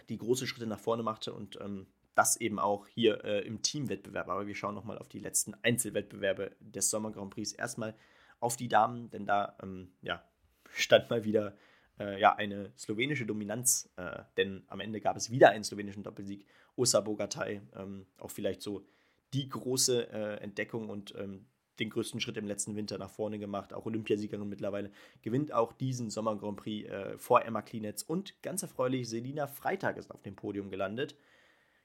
die 0.09 0.17
große 0.17 0.47
Schritte 0.47 0.67
nach 0.67 0.79
vorne 0.79 1.03
machte 1.03 1.33
und 1.33 1.59
ähm, 1.61 1.87
das 2.15 2.35
eben 2.37 2.59
auch 2.59 2.87
hier 2.87 3.23
äh, 3.23 3.39
im 3.45 3.61
Teamwettbewerb. 3.61 4.29
Aber 4.29 4.47
wir 4.47 4.55
schauen 4.55 4.75
nochmal 4.75 4.97
auf 4.97 5.09
die 5.09 5.19
letzten 5.19 5.55
Einzelwettbewerbe 5.63 6.55
des 6.59 6.89
Sommer 6.89 7.11
Grand 7.11 7.33
Prix. 7.33 7.53
Erstmal 7.53 7.95
auf 8.39 8.57
die 8.57 8.67
Damen, 8.67 9.09
denn 9.09 9.25
da 9.25 9.57
ähm, 9.63 9.93
ja, 10.01 10.23
stand 10.69 11.09
mal 11.09 11.23
wieder 11.23 11.55
äh, 11.99 12.19
ja, 12.19 12.35
eine 12.35 12.71
slowenische 12.77 13.25
Dominanz, 13.25 13.89
äh, 13.95 14.23
denn 14.37 14.63
am 14.67 14.79
Ende 14.79 14.99
gab 15.01 15.15
es 15.15 15.29
wieder 15.29 15.49
einen 15.49 15.63
slowenischen 15.63 16.03
Doppelsieg. 16.03 16.45
Osa 16.75 17.01
Bogatay, 17.01 17.61
ähm, 17.75 18.07
auch 18.17 18.31
vielleicht 18.31 18.61
so 18.61 18.85
die 19.33 19.47
große 19.47 20.11
äh, 20.11 20.37
Entdeckung 20.41 20.89
und 20.89 21.13
ähm, 21.17 21.45
den 21.79 21.89
größten 21.89 22.19
Schritt 22.19 22.37
im 22.37 22.47
letzten 22.47 22.75
Winter 22.75 22.97
nach 22.97 23.09
vorne 23.09 23.39
gemacht, 23.39 23.73
auch 23.73 23.85
Olympiasiegerin 23.85 24.47
mittlerweile, 24.47 24.91
gewinnt 25.21 25.53
auch 25.53 25.73
diesen 25.73 26.09
Sommer 26.09 26.35
Grand 26.35 26.57
Prix 26.57 26.89
äh, 26.89 27.17
vor 27.17 27.43
Emma 27.43 27.61
Klinetz 27.61 28.03
und 28.03 28.41
ganz 28.41 28.61
erfreulich, 28.61 29.09
Selina 29.09 29.47
Freitag 29.47 29.97
ist 29.97 30.11
auf 30.11 30.21
dem 30.21 30.35
Podium 30.35 30.69
gelandet. 30.69 31.15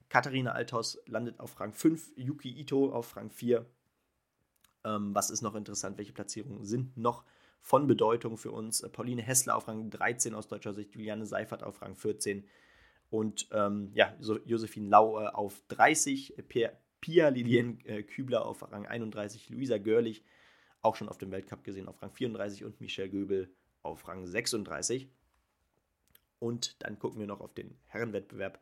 Katharina 0.08 0.52
Althaus 0.52 0.98
landet 1.06 1.38
auf 1.40 1.58
Rang 1.60 1.72
5, 1.72 2.12
Yuki 2.16 2.50
Ito 2.60 2.90
auf 2.92 3.16
Rang 3.16 3.30
4. 3.30 3.66
Ähm, 4.84 5.14
was 5.14 5.30
ist 5.30 5.42
noch 5.42 5.54
interessant? 5.54 5.98
Welche 5.98 6.12
Platzierungen 6.12 6.64
sind 6.64 6.96
noch 6.96 7.24
von 7.60 7.86
Bedeutung 7.86 8.36
für 8.36 8.52
uns? 8.52 8.80
Äh, 8.80 8.88
Pauline 8.88 9.22
Hessler 9.22 9.56
auf 9.56 9.68
Rang 9.68 9.90
13 9.90 10.34
aus 10.34 10.48
deutscher 10.48 10.72
Sicht, 10.72 10.94
Juliane 10.94 11.26
Seifert 11.26 11.62
auf 11.62 11.82
Rang 11.82 11.94
14 11.94 12.46
und 13.10 13.48
ähm, 13.52 13.90
ja, 13.94 14.14
Josephine 14.20 14.88
Lau 14.88 15.20
äh, 15.20 15.28
auf 15.28 15.62
30, 15.68 16.34
Pia, 16.48 16.72
Pia 17.08 17.28
Lilien 17.30 17.80
äh, 17.86 18.02
Kübler 18.02 18.44
auf 18.44 18.70
Rang 18.70 18.84
31, 18.84 19.48
Luisa 19.48 19.78
Görlich 19.78 20.22
auch 20.82 20.94
schon 20.94 21.08
auf 21.08 21.16
dem 21.16 21.30
Weltcup 21.30 21.64
gesehen 21.64 21.88
auf 21.88 22.02
Rang 22.02 22.12
34 22.12 22.66
und 22.66 22.82
Michelle 22.82 23.08
Göbel 23.08 23.50
auf 23.82 24.06
Rang 24.06 24.26
36. 24.26 25.08
Und 26.38 26.76
dann 26.82 26.98
gucken 26.98 27.18
wir 27.18 27.26
noch 27.26 27.40
auf 27.40 27.54
den 27.54 27.78
Herrenwettbewerb. 27.86 28.60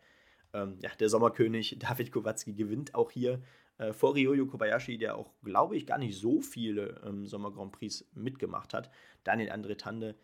Ähm, 0.52 0.78
ja, 0.80 0.90
der 0.94 1.09
Sommerkönig 1.09 1.76
David 1.80 2.12
Kowalski 2.12 2.52
gewinnt 2.52 2.94
auch 2.94 3.11
hier 3.11 3.42
äh, 3.78 3.92
vor 3.92 4.14
Ryoyo 4.14 4.46
Kobayashi, 4.46 4.96
der 4.96 5.16
auch, 5.16 5.32
glaube 5.42 5.76
ich, 5.76 5.85
gar 5.85 5.98
nicht 5.98 6.16
so 6.16 6.40
viele 6.40 7.02
ähm, 7.04 7.26
Sommer 7.26 7.50
Grand 7.50 7.72
Prix 7.72 8.09
mitgemacht 8.14 8.74
hat. 8.74 8.92
Daniel 9.24 9.50
André 9.50 9.76
Tande 9.76 10.14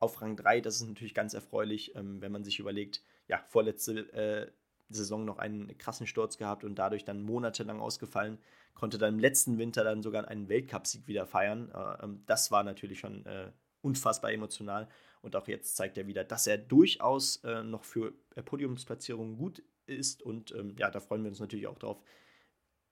auf 0.00 0.20
Rang 0.20 0.34
3. 0.34 0.62
Das 0.62 0.80
ist 0.80 0.88
natürlich 0.88 1.14
ganz 1.14 1.32
erfreulich, 1.32 1.94
ähm, 1.94 2.20
wenn 2.20 2.32
man 2.32 2.42
sich 2.42 2.58
überlegt, 2.58 3.04
ja, 3.28 3.40
vorletzte 3.46 4.12
äh, 4.12 4.50
Saison 4.88 5.24
noch 5.24 5.38
einen 5.38 5.76
krassen 5.78 6.06
Sturz 6.06 6.38
gehabt 6.38 6.64
und 6.64 6.76
dadurch 6.76 7.04
dann 7.04 7.22
monatelang 7.22 7.80
ausgefallen, 7.80 8.38
konnte 8.74 8.98
dann 8.98 9.14
im 9.14 9.20
letzten 9.20 9.58
Winter 9.58 9.84
dann 9.84 10.02
sogar 10.02 10.28
einen 10.28 10.48
Weltcupsieg 10.48 11.06
wieder 11.06 11.26
feiern. 11.26 11.70
Äh, 11.72 12.04
ähm, 12.04 12.22
das 12.26 12.50
war 12.50 12.62
natürlich 12.62 13.00
schon 13.00 13.26
äh, 13.26 13.50
unfassbar 13.82 14.32
emotional 14.32 14.88
und 15.22 15.36
auch 15.36 15.48
jetzt 15.48 15.76
zeigt 15.76 15.98
er 15.98 16.06
wieder, 16.06 16.24
dass 16.24 16.46
er 16.46 16.58
durchaus 16.58 17.36
äh, 17.44 17.62
noch 17.62 17.84
für 17.84 18.12
Podiumsplatzierungen 18.44 19.36
gut 19.36 19.62
ist 19.86 20.22
und 20.22 20.52
ähm, 20.54 20.74
ja, 20.78 20.90
da 20.90 21.00
freuen 21.00 21.22
wir 21.22 21.30
uns 21.30 21.40
natürlich 21.40 21.66
auch 21.66 21.78
drauf, 21.78 22.02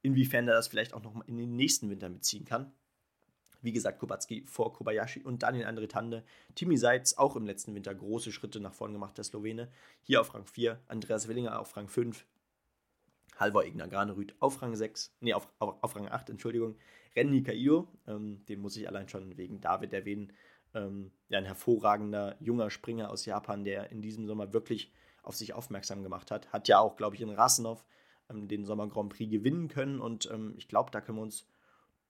inwiefern 0.03 0.49
er 0.49 0.55
das 0.55 0.69
vielleicht 0.69 0.95
auch 0.95 1.03
noch 1.03 1.27
in 1.27 1.37
den 1.37 1.57
nächsten 1.57 1.91
Winter 1.91 2.09
mitziehen 2.09 2.45
kann. 2.45 2.73
Wie 3.63 3.73
gesagt, 3.73 3.99
Kubacki 3.99 4.45
vor 4.47 4.73
Kobayashi 4.73 5.23
und 5.23 5.43
dann 5.43 5.55
in 5.55 5.65
andere 5.65 5.89
Tande. 5.89 6.25
Timi 6.55 6.77
Seitz 6.77 7.15
auch 7.15 7.37
im 7.37 7.47
letzten 7.47 7.75
Winter 7.75 7.95
große 7.95 8.33
Schritte 8.33 8.61
nach 8.61 8.75
vorn 8.75 8.93
gemacht, 8.93 9.17
der 9.17 9.25
Slowene. 9.25 9.69
Hier 10.03 10.21
auf 10.21 10.35
Rang 10.35 10.47
4, 10.47 10.81
Andreas 10.89 11.29
Willinger 11.29 11.61
auf 11.61 11.77
Rang 11.77 11.89
5, 11.89 12.25
Halvor 13.39 13.65
Ignar 13.65 13.89
Granerüth 13.89 14.35
auf 14.41 14.63
Rang 14.63 14.75
6, 14.75 15.15
nee, 15.21 15.35
auf, 15.35 15.49
auf, 15.59 15.77
auf 15.83 15.97
Rang 15.97 16.09
8, 16.09 16.31
Entschuldigung. 16.31 16.77
Renny 17.15 17.43
Kaido, 17.43 17.89
ähm, 18.07 18.45
den 18.47 18.61
muss 18.61 18.77
ich 18.77 18.89
allein 18.89 19.09
schon 19.09 19.37
wegen 19.37 19.61
David 19.61 19.93
erwähnen. 19.93 20.33
Ähm, 20.75 21.11
ja, 21.29 21.39
ein 21.39 21.45
hervorragender 21.45 22.37
junger 22.41 22.71
Springer 22.71 23.11
aus 23.11 23.25
Japan, 23.25 23.65
der 23.65 23.91
in 23.91 24.03
diesem 24.03 24.27
Sommer 24.27 24.53
wirklich 24.53 24.93
auf 25.23 25.35
sich 25.35 25.55
aufmerksam 25.55 26.03
gemacht 26.03 26.31
hat. 26.31 26.53
Hat 26.53 26.69
ja 26.69 26.79
auch, 26.79 26.97
glaube 26.97 27.17
ich, 27.17 27.23
in 27.23 27.31
Rasenov 27.31 27.85
ähm, 28.31 28.49
den 28.49 28.65
Sommer 28.65 28.89
Grand 28.89 29.13
Prix 29.13 29.31
gewinnen 29.31 29.69
können 29.69 30.01
und 30.01 30.31
ähm, 30.31 30.55
ich 30.57 30.69
glaube, 30.69 30.91
da 30.91 31.01
können 31.01 31.19
wir 31.19 31.23
uns 31.23 31.47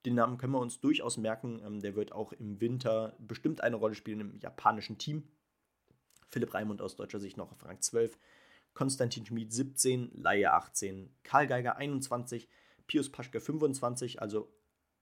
den 0.07 0.14
Namen 0.14 0.38
können 0.38 0.53
wir 0.53 0.61
uns 0.61 0.81
durchaus 0.81 1.19
merken. 1.19 1.61
Ähm, 1.66 1.81
der 1.81 1.97
wird 1.97 2.12
auch 2.12 2.33
im 2.33 2.61
Winter 2.61 3.14
bestimmt 3.19 3.61
eine 3.61 3.77
Rolle 3.77 3.95
spielen 3.95 4.21
im 4.21 4.38
japanischen 4.38 4.97
Team. 4.97 5.29
Philipp 6.31 6.55
Raimund 6.55 6.81
aus 6.81 6.97
deutscher 6.97 7.21
Sicht 7.21 7.37
noch 7.37 7.53
auf 7.53 7.64
Rang 7.64 7.81
12. 7.81 8.16
Konstantin 8.73 9.27
Schmid 9.27 9.53
17, 9.53 10.11
Laie 10.14 10.53
18, 10.53 11.11
Karl 11.23 11.47
Geiger 11.47 11.77
21, 11.77 12.47
Pius 12.87 13.11
Paschke 13.11 13.40
25, 13.40 14.21
also 14.21 14.53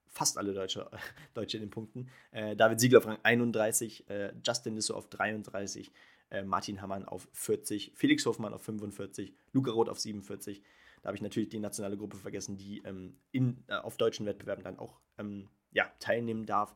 fast 0.07 0.37
alle 0.37 0.53
Deutsche, 0.53 0.89
Deutsche 1.33 1.57
in 1.57 1.63
den 1.63 1.69
Punkten. 1.69 2.09
Äh, 2.31 2.55
David 2.55 2.79
Siegler 2.79 2.99
auf 2.99 3.05
Rang 3.05 3.19
31, 3.21 4.09
äh, 4.09 4.33
Justin 4.45 4.75
Nisso 4.75 4.93
auf 4.93 5.09
33, 5.09 5.91
äh, 6.31 6.43
Martin 6.43 6.81
Hammann 6.81 7.05
auf 7.05 7.27
40, 7.33 7.91
Felix 7.95 8.25
Hofmann 8.25 8.53
auf 8.53 8.63
45, 8.63 9.35
Luca 9.51 9.71
Roth 9.71 9.89
auf 9.89 9.99
47. 9.99 10.63
Da 11.05 11.09
habe 11.09 11.17
ich 11.17 11.21
natürlich 11.21 11.49
die 11.49 11.59
nationale 11.59 11.97
Gruppe 11.97 12.17
vergessen, 12.17 12.57
die 12.57 12.79
ähm, 12.79 13.19
in, 13.31 13.63
äh, 13.67 13.75
auf 13.75 13.95
deutschen 13.95 14.25
Wettbewerben 14.25 14.63
dann 14.63 14.79
auch 14.79 14.99
ähm, 15.19 15.49
ja, 15.71 15.85
teilnehmen 15.99 16.47
darf. 16.47 16.75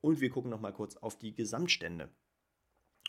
Und 0.00 0.20
wir 0.20 0.30
gucken 0.30 0.48
nochmal 0.48 0.72
kurz 0.72 0.96
auf 0.96 1.18
die 1.18 1.34
Gesamtstände. 1.34 2.08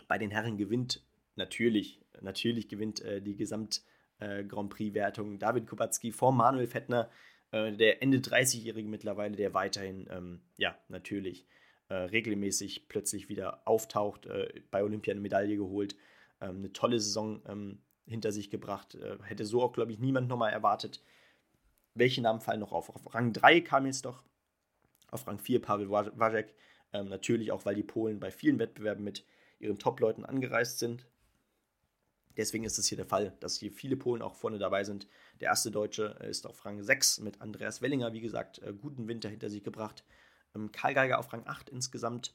Bei 0.08 0.18
den 0.18 0.32
Herren 0.32 0.58
gewinnt 0.58 1.06
natürlich, 1.36 2.02
natürlich 2.20 2.68
gewinnt 2.68 3.00
äh, 3.02 3.22
die 3.22 3.36
Gesamt 3.36 3.84
äh, 4.18 4.44
Grand 4.44 4.72
Prix-Wertung 4.72 5.38
David 5.38 5.68
Kubacki 5.68 6.12
vor 6.12 6.32
Manuel 6.32 6.66
Fettner, 6.66 7.12
äh, 7.52 7.72
der 7.72 8.02
Ende 8.02 8.18
30-Jährige 8.18 8.90
mittlerweile, 8.90 9.36
der 9.36 9.54
weiterhin, 9.54 10.08
ähm, 10.10 10.42
ja, 10.58 10.76
natürlich 10.88 11.46
äh, 11.90 11.94
regelmäßig 11.94 12.88
plötzlich 12.88 13.30
wieder 13.30 13.68
auftaucht, 13.68 14.26
äh, 14.26 14.64
bei 14.72 14.84
Olympia 14.84 15.12
eine 15.12 15.22
Medaille 15.22 15.58
geholt, 15.58 15.96
ähm, 16.42 16.58
eine 16.58 16.74
tolle 16.74 17.00
Saison 17.00 17.44
ähm, 17.48 17.84
hinter 18.06 18.32
sich 18.32 18.50
gebracht. 18.50 18.96
Äh, 18.96 19.18
hätte 19.24 19.46
so 19.46 19.62
auch, 19.62 19.74
glaube 19.74 19.92
ich, 19.92 20.00
niemand 20.00 20.28
nochmal 20.28 20.52
erwartet. 20.52 21.02
Welche 21.94 22.22
Namen 22.22 22.42
fallen 22.42 22.60
noch 22.60 22.72
auf? 22.72 22.90
Auf 22.90 23.14
Rang 23.14 23.34
3 23.34 23.62
kam 23.62 23.86
jetzt 23.86 24.06
doch. 24.06 24.24
Auf 25.12 25.28
Rang 25.28 25.40
4 25.40 25.62
Pavel 25.62 25.90
Wajek. 25.90 26.54
Ähm, 26.94 27.08
natürlich 27.08 27.52
auch, 27.52 27.66
weil 27.66 27.76
die 27.76 27.84
Polen 27.84 28.20
bei 28.20 28.32
vielen 28.32 28.60
Wettbewerben 28.60 29.04
mit 29.04 29.26
ihren 29.60 29.80
Top-Leuten 29.80 30.26
angereist 30.26 30.80
sind. 30.80 31.08
Deswegen 32.38 32.66
ist 32.66 32.78
es 32.78 32.88
hier 32.88 32.98
der 32.98 33.06
Fall, 33.06 33.34
dass 33.40 33.58
hier 33.58 33.72
viele 33.72 33.96
Polen 33.96 34.22
auch 34.22 34.36
vorne 34.36 34.58
dabei 34.58 34.84
sind. 34.84 35.08
Der 35.40 35.50
erste 35.50 35.72
Deutsche 35.72 36.18
ist 36.28 36.46
auf 36.46 36.66
Rang 36.66 36.84
6 36.84 37.20
mit 37.20 37.42
Andreas 37.42 37.82
Wellinger, 37.82 38.12
wie 38.14 38.22
gesagt, 38.22 38.60
äh, 38.60 38.74
guten 38.74 39.08
Winter 39.08 39.30
hinter 39.30 39.50
sich 39.50 39.64
gebracht. 39.64 40.04
Ähm, 40.54 40.72
Karl 40.72 40.94
Geiger 40.94 41.20
auf 41.20 41.32
Rang 41.32 41.46
8 41.46 41.70
insgesamt 41.70 42.34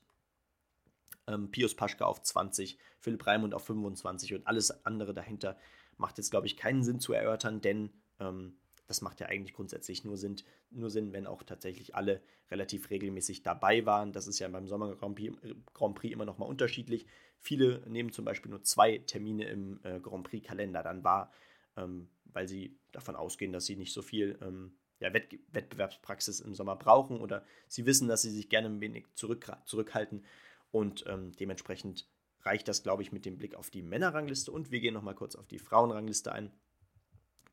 ähm, 1.31 1.51
Pius 1.51 1.75
Paschke 1.75 2.07
auf 2.07 2.23
20, 2.23 2.79
Philipp 2.99 3.27
Raimund 3.27 3.55
auf 3.55 3.65
25 3.65 4.35
und 4.35 4.47
alles 4.47 4.85
andere 4.85 5.15
dahinter 5.15 5.57
macht 5.97 6.19
jetzt, 6.19 6.31
glaube 6.31 6.47
ich, 6.47 6.57
keinen 6.57 6.83
Sinn 6.83 6.99
zu 6.99 7.13
erörtern, 7.13 7.61
denn 7.61 7.91
ähm, 8.19 8.57
das 8.87 9.03
macht 9.03 9.21
ja 9.21 9.29
eigentlich 9.29 9.55
grundsätzlich 9.55 10.03
nur 10.05 10.17
Sinn, 10.17 10.37
nur 10.71 10.91
Sinn, 10.91 11.13
wenn 11.13 11.29
auch 11.29 11.45
tatsächlich 11.45 11.95
alle 11.95 12.21
relativ 12.51 12.91
regelmäßig 12.91 13.45
dabei 13.45 13.87
waren. 13.87 14.13
Das 14.13 14.27
ist 14.27 14.41
ja 14.41 14.49
beim 14.49 14.67
Sommer 14.67 14.97
Grand 14.97 15.15
Prix, 15.15 15.39
Grand 15.75 15.95
Prix 15.95 16.13
immer 16.13 16.25
nochmal 16.25 16.49
unterschiedlich. 16.49 17.07
Viele 17.39 17.89
nehmen 17.89 18.11
zum 18.11 18.25
Beispiel 18.25 18.51
nur 18.51 18.65
zwei 18.65 18.99
Termine 18.99 19.49
im 19.49 19.79
äh, 19.85 20.01
Grand 20.01 20.25
Prix-Kalender 20.25 20.83
dann 20.83 21.05
wahr, 21.05 21.33
ähm, 21.77 22.09
weil 22.25 22.49
sie 22.49 22.77
davon 22.91 23.15
ausgehen, 23.15 23.53
dass 23.53 23.67
sie 23.67 23.77
nicht 23.77 23.93
so 23.93 24.03
viel 24.03 24.37
ähm, 24.43 24.73
ja, 24.99 25.15
Wett 25.15 25.39
Wettbewerbspraxis 25.53 26.41
im 26.41 26.55
Sommer 26.55 26.75
brauchen 26.75 27.21
oder 27.21 27.45
sie 27.69 27.87
wissen, 27.87 28.09
dass 28.09 28.23
sie 28.23 28.31
sich 28.31 28.49
gerne 28.49 28.69
ein 28.69 28.81
wenig 28.81 29.07
zurück 29.15 29.53
zurückhalten 29.67 30.25
und 30.71 31.05
ähm, 31.07 31.33
dementsprechend 31.33 32.09
reicht 32.43 32.69
das, 32.69 32.83
glaube 32.83 33.03
ich, 33.03 33.13
mit 33.13 33.25
dem 33.25 33.37
Blick 33.37 33.55
auf 33.55 33.71
die 33.71 33.83
Männerrangliste. 33.83 34.51
Und 34.51 34.71
wir 34.71 34.81
gehen 34.81 34.95
nochmal 34.95 35.15
kurz 35.15 35.37
auf 35.37 35.47
die 35.47 35.59
Frauenrangliste 35.59 36.33
ein. 36.33 36.51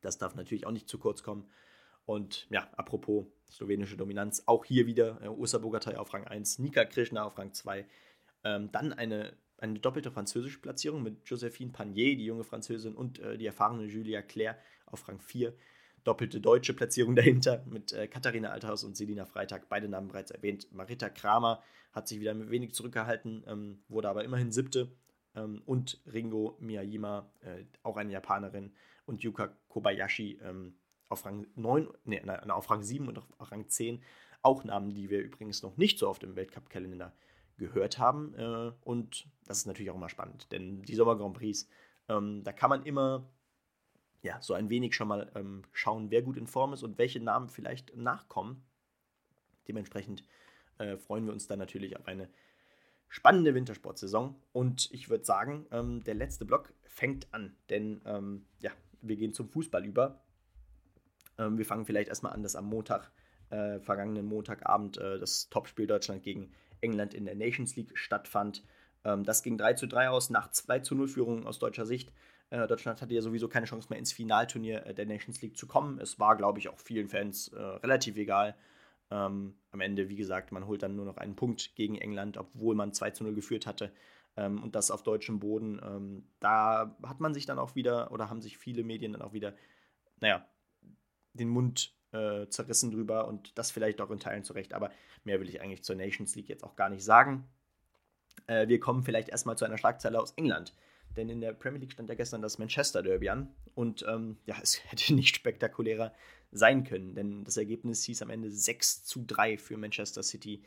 Das 0.01 0.17
darf 0.17 0.36
natürlich 0.36 0.65
auch 0.65 0.71
nicht 0.71 0.88
zu 0.88 0.97
kurz 0.97 1.23
kommen. 1.23 1.49
Und 2.06 2.47
ja, 2.49 2.69
apropos 2.77 3.25
slowenische 3.49 3.97
Dominanz, 3.97 4.43
auch 4.45 4.63
hier 4.63 4.88
wieder 4.88 5.21
äh, 5.21 5.27
Ursa 5.27 5.58
Bogatay 5.58 5.95
auf 5.95 6.13
Rang 6.13 6.25
1, 6.25 6.60
Nika 6.60 6.86
Krishna 6.86 7.25
auf 7.25 7.38
Rang 7.38 7.53
2. 7.53 7.86
Ähm, 8.45 8.71
dann 8.71 8.93
eine, 8.93 9.36
eine 9.58 9.80
doppelte 9.80 10.12
französische 10.12 10.62
Platzierung 10.62 11.03
mit 11.03 11.27
Josephine 11.27 11.71
Panier, 11.71 12.15
die 12.15 12.25
junge 12.25 12.45
Französin, 12.45 12.95
und 12.95 13.19
äh, 13.19 13.38
die 13.38 13.45
erfahrene 13.45 13.86
Julia 13.86 14.21
Claire 14.21 14.58
auf 14.86 15.06
Rang 15.08 15.19
4 15.19 15.53
doppelte 16.07 16.39
deutsche 16.39 16.73
Platzierung 16.73 17.15
dahinter 17.15 17.63
mit 17.65 17.91
äh, 17.91 18.07
Katharina 18.07 18.49
Althaus 18.49 18.83
und 18.83 18.95
Selina 18.95 19.25
Freitag. 19.25 19.67
Beide 19.67 19.89
Namen 19.89 20.07
bereits 20.07 20.31
erwähnt. 20.31 20.71
Marita 20.71 21.09
Kramer 21.09 21.61
hat 21.91 22.07
sich 22.07 22.19
wieder 22.19 22.31
ein 22.31 22.49
wenig 22.49 22.73
zurückgehalten, 22.73 23.43
ähm, 23.47 23.79
wurde 23.89 24.09
aber 24.09 24.23
immerhin 24.23 24.51
siebte. 24.51 24.91
Ähm, 25.35 25.61
und 25.65 26.01
Ringo 26.11 26.57
Miyajima, 26.59 27.29
äh, 27.41 27.65
auch 27.83 27.97
eine 27.97 28.13
Japanerin, 28.13 28.73
und 29.05 29.23
Yuka 29.23 29.49
Kobayashi 29.69 30.39
ähm, 30.43 30.75
auf 31.09 31.25
Rang 31.25 31.47
9, 31.55 31.87
nee, 32.03 32.21
nein, 32.23 32.51
auf 32.51 32.69
Rang 32.69 32.83
7 32.83 33.07
und 33.07 33.17
auf 33.17 33.51
Rang 33.51 33.67
10. 33.67 34.01
Auch 34.41 34.63
Namen, 34.63 34.93
die 34.93 35.09
wir 35.09 35.21
übrigens 35.21 35.63
noch 35.63 35.77
nicht 35.77 35.97
so 35.99 36.09
oft 36.09 36.23
im 36.23 36.35
Weltcup-Kalender 36.35 37.13
gehört 37.57 37.99
haben. 37.99 38.33
Äh, 38.35 38.71
und 38.81 39.27
das 39.45 39.59
ist 39.59 39.65
natürlich 39.65 39.91
auch 39.91 39.95
immer 39.95 40.09
spannend, 40.09 40.51
denn 40.51 40.81
die 40.83 40.95
Sommer 40.95 41.17
Grand 41.17 41.37
Prix, 41.37 41.67
ähm, 42.09 42.43
da 42.43 42.51
kann 42.53 42.69
man 42.69 42.83
immer 42.83 43.29
ja, 44.21 44.41
so 44.41 44.53
ein 44.53 44.69
wenig 44.69 44.95
schon 44.95 45.08
mal 45.08 45.32
ähm, 45.36 45.63
schauen, 45.71 46.12
wer 46.12 46.21
gut 46.21 46.38
in 46.38 46.47
Form 46.47 46.73
ist 46.73 46.84
und 46.84 46.97
welche 46.97 47.19
Namen 47.19 47.49
vielleicht 47.49 47.95
nachkommen. 47.95 48.63
Dementsprechend 49.67 50.23
äh, 50.77 50.97
freuen 50.97 51.25
wir 51.25 51.34
uns 51.34 51.47
dann 51.47 51.60
natürlich 51.60 51.97
auf 51.97 52.08
eine 52.08 52.30
spannende 53.10 53.53
Wintersportsaison. 53.53 54.36
Und 54.53 54.89
ich 54.91 55.10
würde 55.10 55.25
sagen, 55.25 55.65
ähm, 55.71 56.03
der 56.03 56.15
letzte 56.15 56.45
Block 56.45 56.73
fängt 56.84 57.34
an, 57.34 57.56
denn 57.69 58.01
ähm, 58.06 58.45
ja, 58.60 58.71
wir 59.01 59.15
gehen 59.15 59.34
zum 59.34 59.49
Fußball 59.49 59.86
über. 59.86 60.23
Ähm, 61.38 61.58
wir 61.58 61.65
fangen 61.65 61.86
vielleicht 61.86 62.10
erstmal 62.10 62.34
an, 62.34 62.43
dass 62.43 62.56
am 62.56 62.65
Montag, 62.65 63.12
äh, 63.49 63.80
vergangenen 63.80 64.25
Montagabend, 64.25 64.97
äh, 64.97 65.19
das 65.19 65.49
Topspiel 65.49 65.88
Deutschland 65.88 66.23
gegen 66.23 66.51
England 66.82 67.13
in 67.13 67.25
der 67.25 67.36
Nations 67.36 67.75
League 67.75 67.97
stattfand. 67.97 68.63
Ähm, 69.03 69.23
das 69.23 69.43
ging 69.43 69.58
3 69.58 69.73
zu 69.73 69.88
3 69.88 70.10
aus, 70.10 70.30
nach 70.30 70.51
2 70.51 70.80
zu 70.80 70.95
0 70.95 71.08
Führung 71.08 71.45
aus 71.45 71.60
deutscher 71.60 71.86
Sicht. 71.86 72.12
Äh, 72.49 72.67
Deutschland 72.67 73.01
hatte 73.01 73.13
ja 73.13 73.21
sowieso 73.21 73.47
keine 73.47 73.65
Chance 73.65 73.88
mehr 73.89 73.99
ins 73.99 74.13
Finalturnier 74.13 74.86
äh, 74.86 74.93
der 74.93 75.05
Nations 75.05 75.41
League 75.41 75.57
zu 75.57 75.67
kommen. 75.67 75.99
Es 75.99 76.19
war, 76.19 76.38
glaube 76.38 76.60
ich, 76.60 76.69
auch 76.69 76.79
vielen 76.79 77.10
Fans 77.10 77.49
äh, 77.49 77.60
relativ 77.60 78.17
egal. 78.17 78.55
Ähm, 79.10 79.55
am 79.71 79.81
Ende, 79.81 80.10
wie 80.10 80.15
gesagt, 80.15 80.51
man 80.51 80.67
holt 80.67 80.83
dann 80.83 80.95
nur 80.95 81.05
noch 81.05 81.17
einen 81.17 81.36
Punkt 81.36 81.75
gegen 81.75 81.95
England, 81.95 82.38
obwohl 82.38 82.75
man 82.75 82.93
2 82.93 83.12
zu 83.12 83.23
0 83.23 83.33
geführt 83.33 83.65
hatte. 83.65 83.91
Ähm, 84.36 84.63
und 84.63 84.75
das 84.75 84.91
auf 84.91 85.03
deutschem 85.03 85.39
Boden. 85.39 85.81
Ähm, 85.83 86.27
da 86.39 86.95
hat 87.03 87.19
man 87.19 87.33
sich 87.33 87.45
dann 87.45 87.60
auch 87.60 87.75
wieder, 87.75 88.12
oder 88.12 88.29
haben 88.29 88.41
sich 88.41 88.57
viele 88.57 88.83
Medien 88.83 89.13
dann 89.13 89.21
auch 89.21 89.33
wieder, 89.33 89.53
naja, 90.19 90.45
den 91.33 91.49
Mund 91.49 91.93
äh, 92.12 92.47
zerrissen 92.47 92.91
drüber 92.91 93.27
und 93.27 93.57
das 93.57 93.71
vielleicht 93.71 93.99
auch 94.01 94.12
in 94.12 94.19
Teilen 94.19 94.43
zurecht. 94.43 94.73
Aber 94.73 94.91
mehr 95.23 95.39
will 95.39 95.49
ich 95.49 95.62
eigentlich 95.62 95.83
zur 95.83 95.95
Nations 95.95 96.36
League 96.36 96.49
jetzt 96.49 96.63
auch 96.63 96.75
gar 96.75 96.89
nicht 96.89 97.03
sagen. 97.03 97.47
Äh, 98.47 98.67
wir 98.67 98.79
kommen 98.79 99.03
vielleicht 99.03 99.29
erstmal 99.29 99.57
zu 99.57 99.65
einer 99.65 99.77
Schlagzeile 99.77 100.19
aus 100.19 100.31
England. 100.33 100.73
Denn 101.15 101.29
in 101.29 101.41
der 101.41 101.53
Premier 101.53 101.79
League 101.79 101.91
stand 101.91 102.09
ja 102.09 102.15
gestern 102.15 102.41
das 102.41 102.59
Manchester 102.59 103.01
Derby 103.01 103.29
an. 103.29 103.55
Und 103.73 104.05
ähm, 104.07 104.37
ja, 104.45 104.55
es 104.61 104.83
hätte 104.91 105.13
nicht 105.13 105.35
spektakulärer 105.35 106.13
sein 106.51 106.83
können, 106.83 107.13
denn 107.13 107.43
das 107.43 107.57
Ergebnis 107.57 108.03
hieß 108.03 108.21
am 108.21 108.29
Ende 108.29 108.49
6 108.49 109.03
zu 109.03 109.23
3 109.25 109.57
für 109.57 109.77
Manchester 109.77 110.23
City 110.23 110.63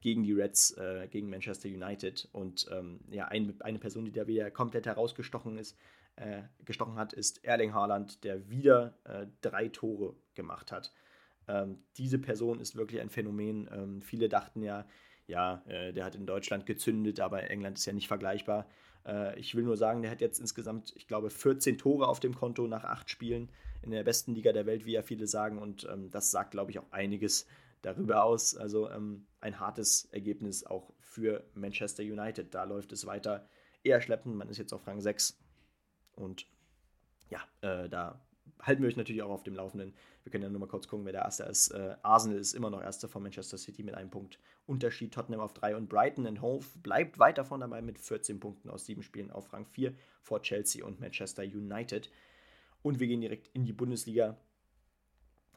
gegen 0.00 0.22
die 0.22 0.32
Reds, 0.32 0.72
äh, 0.72 1.08
gegen 1.10 1.28
Manchester 1.28 1.68
United. 1.68 2.28
Und 2.32 2.66
ähm, 2.70 3.00
ja, 3.10 3.26
ein, 3.26 3.54
eine 3.60 3.78
Person, 3.78 4.04
die 4.04 4.12
da 4.12 4.26
wieder 4.26 4.50
komplett 4.50 4.86
herausgestochen 4.86 5.58
ist, 5.58 5.76
äh, 6.16 6.42
gestochen 6.64 6.96
hat, 6.96 7.12
ist 7.12 7.44
Erling 7.44 7.74
Haaland, 7.74 8.24
der 8.24 8.48
wieder 8.48 8.96
äh, 9.04 9.26
drei 9.40 9.68
Tore 9.68 10.14
gemacht 10.34 10.72
hat. 10.72 10.92
Ähm, 11.48 11.78
diese 11.96 12.18
Person 12.18 12.60
ist 12.60 12.76
wirklich 12.76 13.00
ein 13.00 13.10
Phänomen. 13.10 13.68
Ähm, 13.72 14.02
viele 14.02 14.28
dachten 14.28 14.62
ja, 14.62 14.86
ja, 15.26 15.62
äh, 15.66 15.92
der 15.92 16.04
hat 16.04 16.14
in 16.14 16.26
Deutschland 16.26 16.66
gezündet, 16.66 17.20
aber 17.20 17.50
England 17.50 17.78
ist 17.78 17.86
ja 17.86 17.92
nicht 17.92 18.08
vergleichbar. 18.08 18.66
Äh, 19.06 19.38
ich 19.38 19.54
will 19.54 19.64
nur 19.64 19.76
sagen, 19.76 20.02
der 20.02 20.10
hat 20.10 20.20
jetzt 20.20 20.40
insgesamt, 20.40 20.92
ich 20.96 21.06
glaube, 21.06 21.30
14 21.30 21.78
Tore 21.78 22.08
auf 22.08 22.20
dem 22.20 22.34
Konto 22.34 22.66
nach 22.66 22.84
acht 22.84 23.08
Spielen 23.10 23.50
in 23.82 23.90
der 23.90 24.04
besten 24.04 24.34
Liga 24.34 24.52
der 24.52 24.66
Welt, 24.66 24.84
wie 24.84 24.92
ja 24.92 25.02
viele 25.02 25.26
sagen. 25.26 25.58
Und 25.58 25.86
ähm, 25.90 26.10
das 26.10 26.30
sagt, 26.30 26.50
glaube 26.50 26.70
ich, 26.70 26.78
auch 26.78 26.90
einiges 26.90 27.46
darüber 27.82 28.24
aus. 28.24 28.56
Also 28.56 28.90
ähm, 28.90 29.26
ein 29.40 29.60
hartes 29.60 30.06
Ergebnis 30.12 30.64
auch 30.64 30.92
für 30.98 31.44
Manchester 31.54 32.02
United. 32.02 32.54
Da 32.54 32.64
läuft 32.64 32.92
es 32.92 33.06
weiter 33.06 33.48
eher 33.84 34.00
schleppend. 34.00 34.36
Man 34.36 34.48
ist 34.48 34.58
jetzt 34.58 34.72
auf 34.72 34.86
Rang 34.86 35.00
6. 35.00 35.38
Und 36.16 36.46
ja, 37.30 37.40
äh, 37.60 37.88
da 37.88 38.20
halten 38.62 38.82
wir 38.82 38.88
euch 38.88 38.96
natürlich 38.96 39.22
auch 39.22 39.30
auf 39.30 39.42
dem 39.42 39.54
Laufenden. 39.54 39.94
Wir 40.22 40.32
können 40.32 40.44
ja 40.44 40.50
nur 40.50 40.60
mal 40.60 40.66
kurz 40.66 40.88
gucken, 40.88 41.04
wer 41.04 41.12
der 41.12 41.22
Erste 41.22 41.44
ist. 41.44 41.68
Äh, 41.68 41.96
Arsenal 42.02 42.38
ist 42.38 42.54
immer 42.54 42.70
noch 42.70 42.82
Erster 42.82 43.08
von 43.08 43.22
Manchester 43.22 43.58
City 43.58 43.82
mit 43.82 43.94
einem 43.94 44.10
Punkt 44.10 44.38
Unterschied. 44.66 45.14
Tottenham 45.14 45.40
auf 45.40 45.54
3 45.54 45.76
und 45.76 45.88
Brighton 45.88 46.26
and 46.26 46.42
Hove 46.42 46.66
bleibt 46.82 47.18
weit 47.18 47.38
davon 47.38 47.60
dabei 47.60 47.82
mit 47.82 47.98
14 47.98 48.40
Punkten 48.40 48.70
aus 48.70 48.86
7 48.86 49.02
Spielen 49.02 49.30
auf 49.30 49.52
Rang 49.52 49.66
4 49.66 49.94
vor 50.22 50.42
Chelsea 50.42 50.84
und 50.84 51.00
Manchester 51.00 51.42
United. 51.42 52.10
Und 52.82 53.00
wir 53.00 53.06
gehen 53.06 53.20
direkt 53.20 53.48
in 53.48 53.64
die 53.64 53.72
Bundesliga. 53.72 54.36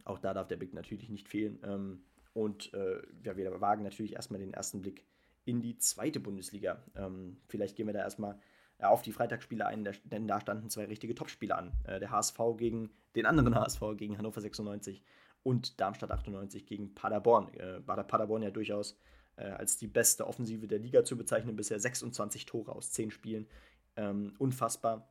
Auch 0.03 0.19
da 0.19 0.33
darf 0.33 0.47
der 0.47 0.57
Blick 0.57 0.73
natürlich 0.73 1.09
nicht 1.09 1.27
fehlen. 1.27 1.59
Ähm, 1.63 2.03
und 2.33 2.73
äh, 2.73 3.01
ja, 3.23 3.35
wir 3.37 3.61
wagen 3.61 3.83
natürlich 3.83 4.13
erstmal 4.13 4.39
den 4.39 4.53
ersten 4.53 4.81
Blick 4.81 5.03
in 5.45 5.61
die 5.61 5.77
zweite 5.77 6.19
Bundesliga. 6.19 6.83
Ähm, 6.95 7.37
vielleicht 7.47 7.75
gehen 7.75 7.87
wir 7.87 7.93
da 7.93 7.99
erstmal 7.99 8.39
auf 8.87 9.01
die 9.01 9.11
Freitagsspiele 9.11 9.65
ein, 9.65 9.87
denn 10.05 10.27
da 10.27 10.39
standen 10.39 10.69
zwei 10.69 10.85
richtige 10.85 11.15
Topspiele 11.15 11.55
an. 11.55 11.73
Äh, 11.85 11.99
der 11.99 12.11
HSV 12.11 12.39
gegen 12.57 12.89
den 13.15 13.25
anderen 13.25 13.55
HSV, 13.55 13.81
gegen 13.97 14.17
Hannover 14.17 14.41
96 14.41 15.03
und 15.43 15.79
Darmstadt 15.79 16.11
98 16.11 16.65
gegen 16.65 16.93
Paderborn. 16.95 17.53
Äh, 17.55 17.85
war 17.85 17.95
der 17.95 18.03
Paderborn 18.03 18.43
ja 18.43 18.51
durchaus 18.51 18.97
als 19.37 19.77
die 19.77 19.87
beste 19.87 20.27
Offensive 20.27 20.67
der 20.67 20.79
Liga 20.79 21.05
zu 21.05 21.15
bezeichnen, 21.15 21.55
bisher 21.55 21.79
26 21.79 22.45
Tore 22.45 22.73
aus 22.73 22.91
10 22.91 23.09
Spielen. 23.09 23.47
Ähm, 23.95 24.33
unfassbar. 24.37 25.07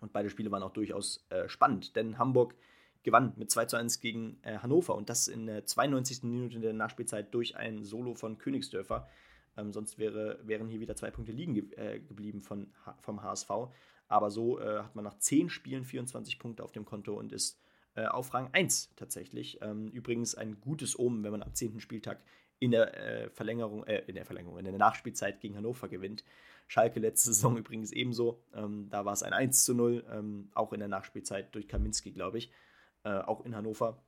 Und 0.00 0.12
beide 0.12 0.28
Spiele 0.28 0.50
waren 0.50 0.62
auch 0.62 0.74
durchaus 0.74 1.26
spannend, 1.46 1.96
denn 1.96 2.18
Hamburg 2.18 2.54
gewann 3.04 3.32
mit 3.36 3.50
2 3.50 3.64
zu 3.64 3.76
1 3.78 4.00
gegen 4.00 4.38
Hannover 4.44 4.94
und 4.96 5.08
das 5.08 5.28
in 5.28 5.46
der 5.46 5.64
92. 5.64 6.24
Minute 6.24 6.60
der 6.60 6.74
Nachspielzeit 6.74 7.32
durch 7.32 7.56
ein 7.56 7.84
Solo 7.84 8.12
von 8.12 8.36
Königsdörfer. 8.36 9.08
Ähm, 9.58 9.72
sonst 9.72 9.98
wäre, 9.98 10.38
wären 10.44 10.68
hier 10.68 10.80
wieder 10.80 10.96
zwei 10.96 11.10
Punkte 11.10 11.32
liegen 11.32 11.54
ge 11.54 11.74
äh, 11.76 12.00
geblieben 12.00 12.40
von, 12.40 12.72
vom 13.02 13.22
HSV. 13.22 13.50
Aber 14.06 14.30
so 14.30 14.58
äh, 14.58 14.78
hat 14.78 14.94
man 14.94 15.04
nach 15.04 15.18
zehn 15.18 15.50
Spielen 15.50 15.84
24 15.84 16.38
Punkte 16.38 16.64
auf 16.64 16.72
dem 16.72 16.84
Konto 16.84 17.14
und 17.14 17.32
ist 17.32 17.60
äh, 17.94 18.06
auf 18.06 18.32
Rang 18.32 18.48
1 18.52 18.94
tatsächlich. 18.96 19.58
Ähm, 19.60 19.88
übrigens 19.88 20.34
ein 20.34 20.60
gutes 20.60 20.98
Omen, 20.98 21.22
wenn 21.24 21.32
man 21.32 21.42
am 21.42 21.54
10. 21.54 21.80
Spieltag 21.80 22.22
in 22.60 22.70
der 22.70 22.96
äh, 22.96 23.30
Verlängerung, 23.30 23.84
äh, 23.84 24.02
in 24.06 24.14
der 24.14 24.24
Verlängerung, 24.24 24.58
in 24.58 24.64
der 24.64 24.78
Nachspielzeit 24.78 25.40
gegen 25.40 25.56
Hannover 25.56 25.88
gewinnt. 25.88 26.24
Schalke 26.68 27.00
letzte 27.00 27.28
Saison 27.32 27.56
übrigens 27.56 27.92
ebenso. 27.92 28.42
Ähm, 28.54 28.88
da 28.90 29.04
war 29.04 29.12
es 29.12 29.22
ein 29.22 29.32
1 29.32 29.64
zu 29.64 29.74
0, 29.74 30.04
ähm, 30.10 30.50
auch 30.54 30.72
in 30.72 30.80
der 30.80 30.88
Nachspielzeit 30.88 31.54
durch 31.54 31.68
Kaminski, 31.68 32.12
glaube 32.12 32.38
ich. 32.38 32.50
Äh, 33.04 33.18
auch 33.18 33.44
in 33.44 33.54
Hannover. 33.54 34.02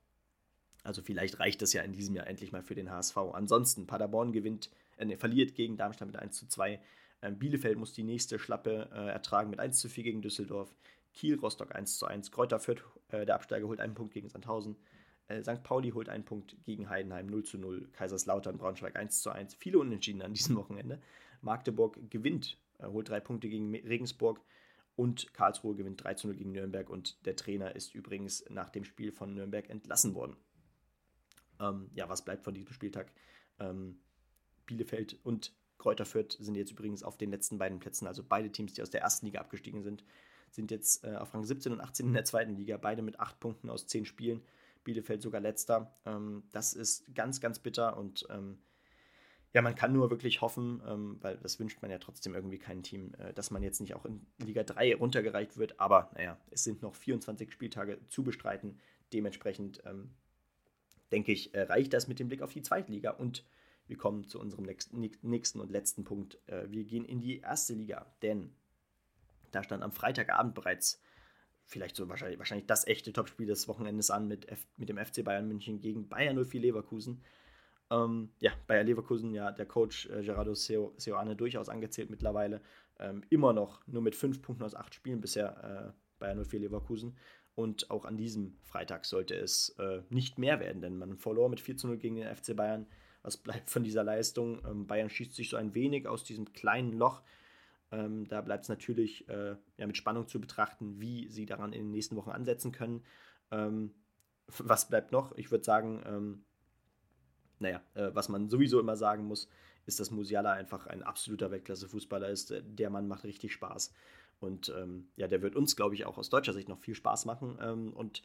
Also 0.83 1.01
vielleicht 1.01 1.39
reicht 1.39 1.61
das 1.61 1.73
ja 1.73 1.83
in 1.83 1.93
diesem 1.93 2.15
Jahr 2.15 2.27
endlich 2.27 2.51
mal 2.51 2.63
für 2.63 2.75
den 2.75 2.89
HSV. 2.89 3.17
Ansonsten, 3.33 3.85
Paderborn 3.85 4.31
gewinnt 4.31 4.71
äh, 5.01 5.17
verliert 5.17 5.55
gegen 5.55 5.77
Darmstadt 5.77 6.07
mit 6.07 6.17
1 6.17 6.37
zu 6.37 6.47
2. 6.47 6.79
Ähm, 7.21 7.37
Bielefeld 7.37 7.77
muss 7.77 7.93
die 7.93 8.03
nächste 8.03 8.39
Schlappe 8.39 8.89
äh, 8.93 9.09
ertragen 9.09 9.49
mit 9.49 9.59
1 9.59 9.79
zu 9.79 9.89
4 9.89 10.03
gegen 10.03 10.21
Düsseldorf. 10.21 10.73
Kiel, 11.13 11.37
Rostock 11.39 11.75
1 11.75 11.97
zu 11.97 12.05
1. 12.05 12.31
Kräuter 12.31 12.59
Fürth, 12.59 12.83
äh, 13.09 13.25
der 13.25 13.35
Absteiger, 13.35 13.67
holt 13.67 13.79
einen 13.79 13.93
Punkt 13.93 14.13
gegen 14.13 14.29
Sandhausen. 14.29 14.77
Äh, 15.27 15.43
St. 15.43 15.63
Pauli 15.63 15.91
holt 15.91 16.09
einen 16.09 16.25
Punkt 16.25 16.57
gegen 16.63 16.89
Heidenheim 16.89 17.27
0 17.27 17.43
zu 17.43 17.57
0. 17.57 17.89
Kaiserslautern, 17.93 18.57
Braunschweig 18.57 18.95
1 18.95 19.21
zu 19.21 19.29
1. 19.29 19.55
Viele 19.55 19.79
Unentschieden 19.79 20.21
an 20.21 20.33
diesem 20.33 20.55
Wochenende. 20.57 21.01
Magdeburg 21.41 21.97
gewinnt, 22.09 22.57
äh, 22.79 22.87
holt 22.87 23.09
drei 23.09 23.19
Punkte 23.19 23.49
gegen 23.49 23.73
Regensburg. 23.75 24.41
Und 24.95 25.33
Karlsruhe 25.33 25.75
gewinnt 25.75 26.03
3 26.03 26.13
zu 26.15 26.27
0 26.27 26.35
gegen 26.35 26.51
Nürnberg. 26.51 26.89
Und 26.89 27.25
der 27.25 27.35
Trainer 27.35 27.75
ist 27.75 27.95
übrigens 27.95 28.45
nach 28.49 28.69
dem 28.69 28.83
Spiel 28.83 29.11
von 29.11 29.33
Nürnberg 29.33 29.69
entlassen 29.69 30.15
worden. 30.15 30.35
Ähm, 31.59 31.89
ja, 31.93 32.09
was 32.09 32.23
bleibt 32.23 32.43
von 32.43 32.53
diesem 32.53 32.73
Spieltag? 32.73 33.11
Ähm, 33.59 33.99
Bielefeld 34.71 35.17
und 35.23 35.53
Kräuter 35.77 36.05
Fürth 36.05 36.37
sind 36.39 36.55
jetzt 36.55 36.71
übrigens 36.71 37.03
auf 37.03 37.17
den 37.17 37.29
letzten 37.31 37.57
beiden 37.57 37.79
Plätzen. 37.79 38.07
Also 38.07 38.23
beide 38.23 38.51
Teams, 38.51 38.73
die 38.73 38.81
aus 38.81 38.89
der 38.89 39.01
ersten 39.01 39.25
Liga 39.25 39.39
abgestiegen 39.39 39.83
sind, 39.83 40.05
sind 40.51 40.71
jetzt 40.71 41.03
äh, 41.03 41.15
auf 41.15 41.33
Rang 41.33 41.43
17 41.43 41.73
und 41.73 41.81
18 41.81 42.07
in 42.07 42.13
der 42.13 42.23
zweiten 42.23 42.55
Liga. 42.55 42.77
Beide 42.77 43.01
mit 43.01 43.19
acht 43.19 43.39
Punkten 43.39 43.69
aus 43.69 43.87
zehn 43.87 44.05
Spielen. 44.05 44.41
Bielefeld 44.83 45.21
sogar 45.21 45.41
letzter. 45.41 45.97
Ähm, 46.05 46.43
das 46.51 46.73
ist 46.73 47.13
ganz, 47.13 47.41
ganz 47.41 47.59
bitter 47.59 47.97
und 47.97 48.25
ähm, 48.29 48.59
ja, 49.53 49.61
man 49.61 49.75
kann 49.75 49.91
nur 49.91 50.09
wirklich 50.09 50.39
hoffen, 50.39 50.81
ähm, 50.87 51.17
weil 51.19 51.37
das 51.37 51.59
wünscht 51.59 51.81
man 51.81 51.91
ja 51.91 51.97
trotzdem 51.97 52.35
irgendwie 52.35 52.57
keinem 52.57 52.83
Team, 52.83 53.13
äh, 53.17 53.33
dass 53.33 53.51
man 53.51 53.63
jetzt 53.63 53.81
nicht 53.81 53.95
auch 53.95 54.05
in 54.05 54.25
Liga 54.37 54.63
3 54.63 54.95
runtergereicht 54.95 55.57
wird. 55.57 55.79
Aber 55.79 56.11
naja, 56.13 56.37
es 56.51 56.63
sind 56.63 56.81
noch 56.81 56.95
24 56.95 57.51
Spieltage 57.51 57.99
zu 58.07 58.23
bestreiten. 58.23 58.79
Dementsprechend 59.11 59.81
ähm, 59.85 60.11
denke 61.11 61.33
ich, 61.33 61.53
äh, 61.53 61.63
reicht 61.63 61.91
das 61.93 62.07
mit 62.07 62.19
dem 62.19 62.29
Blick 62.29 62.41
auf 62.41 62.53
die 62.53 62.61
Zweitliga 62.61 63.11
und 63.11 63.43
wir 63.91 63.97
kommen 63.97 64.25
zu 64.25 64.39
unserem 64.39 64.65
nächsten 65.21 65.59
und 65.59 65.69
letzten 65.69 66.05
Punkt. 66.05 66.39
Äh, 66.47 66.71
wir 66.71 66.85
gehen 66.85 67.03
in 67.03 67.19
die 67.19 67.41
erste 67.41 67.73
Liga, 67.73 68.05
denn 68.21 68.55
da 69.51 69.63
stand 69.63 69.83
am 69.83 69.91
Freitagabend 69.91 70.55
bereits 70.55 71.01
vielleicht 71.65 71.97
so 71.97 72.07
wahrscheinlich, 72.07 72.39
wahrscheinlich 72.39 72.67
das 72.67 72.87
echte 72.87 73.11
Topspiel 73.11 73.47
des 73.47 73.67
Wochenendes 73.67 74.09
an 74.09 74.29
mit, 74.29 74.47
F, 74.47 74.65
mit 74.77 74.87
dem 74.87 74.97
FC 74.97 75.25
Bayern 75.25 75.45
München 75.45 75.81
gegen 75.81 76.07
Bayern 76.07 76.41
04 76.41 76.61
Leverkusen. 76.61 77.21
Ähm, 77.89 78.29
ja, 78.39 78.53
Bayer 78.65 78.85
Leverkusen, 78.85 79.33
ja, 79.33 79.51
der 79.51 79.65
Coach 79.65 80.05
äh, 80.09 80.23
Gerardo 80.23 80.53
Seoane 80.53 81.35
durchaus 81.35 81.67
angezählt 81.67 82.09
mittlerweile. 82.09 82.61
Ähm, 82.97 83.23
immer 83.29 83.51
noch 83.51 83.85
nur 83.87 84.01
mit 84.01 84.15
fünf 84.15 84.41
Punkten 84.41 84.63
aus 84.63 84.73
acht 84.73 84.95
Spielen 84.95 85.19
bisher 85.19 85.91
äh, 85.91 86.17
Bayern 86.17 86.45
04 86.45 86.61
Leverkusen. 86.61 87.17
Und 87.55 87.91
auch 87.91 88.05
an 88.05 88.15
diesem 88.15 88.55
Freitag 88.61 89.03
sollte 89.03 89.35
es 89.35 89.75
äh, 89.79 90.01
nicht 90.09 90.39
mehr 90.39 90.61
werden, 90.61 90.81
denn 90.81 90.97
man 90.97 91.17
verlor 91.17 91.49
mit 91.49 91.59
4 91.59 91.75
zu 91.75 91.87
0 91.87 91.97
gegen 91.97 92.15
den 92.15 92.33
FC 92.33 92.55
Bayern 92.55 92.87
was 93.23 93.37
bleibt 93.37 93.69
von 93.69 93.83
dieser 93.83 94.03
Leistung? 94.03 94.61
Ähm, 94.65 94.87
Bayern 94.87 95.09
schießt 95.09 95.35
sich 95.35 95.49
so 95.49 95.57
ein 95.57 95.73
wenig 95.73 96.07
aus 96.07 96.23
diesem 96.23 96.53
kleinen 96.53 96.93
Loch. 96.93 97.21
Ähm, 97.91 98.27
da 98.27 98.41
bleibt 98.41 98.63
es 98.63 98.69
natürlich 98.69 99.27
äh, 99.29 99.55
ja, 99.77 99.87
mit 99.87 99.97
Spannung 99.97 100.27
zu 100.27 100.39
betrachten, 100.39 100.99
wie 100.99 101.27
sie 101.27 101.45
daran 101.45 101.73
in 101.73 101.83
den 101.83 101.91
nächsten 101.91 102.15
Wochen 102.15 102.31
ansetzen 102.31 102.71
können. 102.71 103.03
Ähm, 103.51 103.93
was 104.57 104.87
bleibt 104.87 105.11
noch? 105.11 105.35
Ich 105.37 105.51
würde 105.51 105.63
sagen, 105.63 106.01
ähm, 106.05 106.43
naja, 107.59 107.81
äh, 107.93 108.09
was 108.13 108.29
man 108.29 108.49
sowieso 108.49 108.79
immer 108.79 108.97
sagen 108.97 109.25
muss, 109.25 109.47
ist, 109.85 109.99
dass 109.99 110.11
Musiala 110.11 110.53
einfach 110.53 110.87
ein 110.87 111.03
absoluter 111.03 111.51
Weltklasse-Fußballer 111.51 112.29
ist. 112.29 112.51
Äh, 112.51 112.63
der 112.63 112.89
Mann 112.89 113.07
macht 113.07 113.23
richtig 113.23 113.53
Spaß. 113.53 113.93
Und 114.39 114.73
ähm, 114.75 115.09
ja, 115.15 115.27
der 115.27 115.41
wird 115.43 115.55
uns, 115.55 115.75
glaube 115.75 115.93
ich, 115.93 116.05
auch 116.05 116.17
aus 116.17 116.29
deutscher 116.29 116.53
Sicht 116.53 116.67
noch 116.67 116.79
viel 116.79 116.95
Spaß 116.95 117.25
machen. 117.25 117.59
Ähm, 117.61 117.93
und 117.93 118.23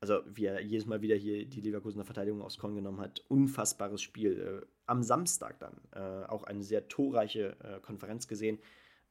also 0.00 0.22
wie 0.26 0.46
er 0.46 0.60
jedes 0.62 0.86
Mal 0.86 1.02
wieder 1.02 1.14
hier 1.14 1.44
die 1.46 1.60
Leverkusener 1.60 2.04
Verteidigung 2.04 2.40
aufs 2.42 2.58
Korn 2.58 2.74
genommen 2.74 3.00
hat. 3.00 3.22
Unfassbares 3.28 4.00
Spiel. 4.00 4.62
Äh, 4.62 4.66
am 4.86 5.02
Samstag 5.02 5.58
dann 5.60 5.80
äh, 5.92 6.26
auch 6.26 6.44
eine 6.44 6.64
sehr 6.64 6.88
torreiche 6.88 7.56
äh, 7.60 7.80
Konferenz 7.80 8.26
gesehen. 8.26 8.58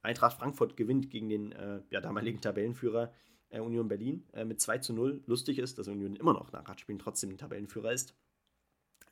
Eintracht 0.02 0.38
Frankfurt 0.38 0.76
gewinnt 0.76 1.10
gegen 1.10 1.30
den 1.30 1.52
äh, 1.52 1.82
ja, 1.92 2.02
damaligen 2.02 2.42
Tabellenführer 2.42 3.14
äh, 3.50 3.60
Union 3.60 3.88
Berlin 3.88 4.26
äh, 4.34 4.46
mit 4.46 4.60
2 4.60 4.80
zu 4.80 4.94
0. 4.94 5.24
Lustig 5.28 5.60
ist, 5.60 5.78
dass 5.78 5.88
Union 5.88 6.16
immer 6.16 6.34
noch 6.34 6.52
nach 6.52 6.68
Radspielen 6.68 7.00
trotzdem 7.00 7.38
Tabellenführer 7.38 7.94
ist. 7.94 8.16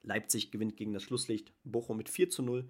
Leipzig 0.01 0.51
gewinnt 0.51 0.77
gegen 0.77 0.93
das 0.93 1.03
Schlusslicht 1.03 1.53
Bochum 1.63 1.97
mit 1.97 2.09
4 2.09 2.29
zu 2.29 2.41
0. 2.41 2.67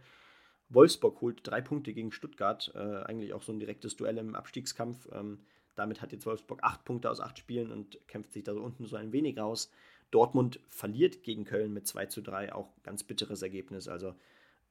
Wolfsburg 0.69 1.21
holt 1.21 1.39
drei 1.43 1.61
Punkte 1.61 1.93
gegen 1.93 2.11
Stuttgart. 2.11 2.75
eigentlich 2.75 3.33
auch 3.33 3.41
so 3.41 3.53
ein 3.53 3.59
direktes 3.59 3.95
Duell 3.95 4.17
im 4.17 4.35
Abstiegskampf. 4.35 5.07
Ähm, 5.13 5.39
damit 5.77 6.01
hat 6.01 6.11
jetzt 6.11 6.25
Wolfsburg 6.25 6.59
acht 6.63 6.83
Punkte 6.85 7.09
aus 7.09 7.21
acht 7.21 7.37
Spielen 7.37 7.71
und 7.71 7.99
kämpft 8.07 8.33
sich 8.33 8.43
da 8.43 8.53
so 8.53 8.61
unten 8.61 8.85
so 8.85 8.95
ein 8.95 9.11
wenig 9.11 9.37
raus. 9.37 9.71
Dortmund 10.11 10.59
verliert 10.67 11.23
gegen 11.23 11.45
Köln 11.45 11.73
mit 11.73 11.85
2 11.85 12.07
zu 12.07 12.21
3, 12.21 12.53
auch 12.53 12.69
ganz 12.83 13.03
bitteres 13.03 13.41
Ergebnis. 13.41 13.87
Also 13.87 14.15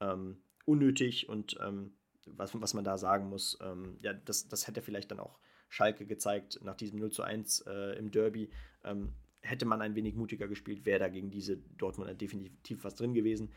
ähm, 0.00 0.38
unnötig 0.64 1.28
und 1.28 1.58
ähm, 1.62 1.92
was, 2.26 2.60
was 2.60 2.74
man 2.74 2.84
da 2.84 2.98
sagen 2.98 3.28
muss, 3.28 3.58
ähm, 3.62 3.98
ja, 4.02 4.12
das, 4.12 4.48
das 4.48 4.66
hätte 4.66 4.82
vielleicht 4.82 5.10
dann 5.10 5.20
auch 5.20 5.38
Schalke 5.68 6.06
gezeigt 6.06 6.60
nach 6.62 6.74
diesem 6.74 6.98
0 6.98 7.12
zu 7.12 7.22
1 7.22 7.62
äh, 7.62 7.98
im 7.98 8.10
Derby. 8.10 8.50
Ähm, 8.84 9.12
hätte 9.42 9.64
man 9.64 9.80
ein 9.80 9.94
wenig 9.94 10.16
mutiger 10.16 10.48
gespielt, 10.48 10.84
wäre 10.84 10.98
da 10.98 11.08
gegen 11.08 11.30
diese 11.30 11.56
Dortmunder 11.56 12.14
definitiv 12.14 12.82
was 12.82 12.96
drin 12.96 13.14
gewesen. 13.14 13.52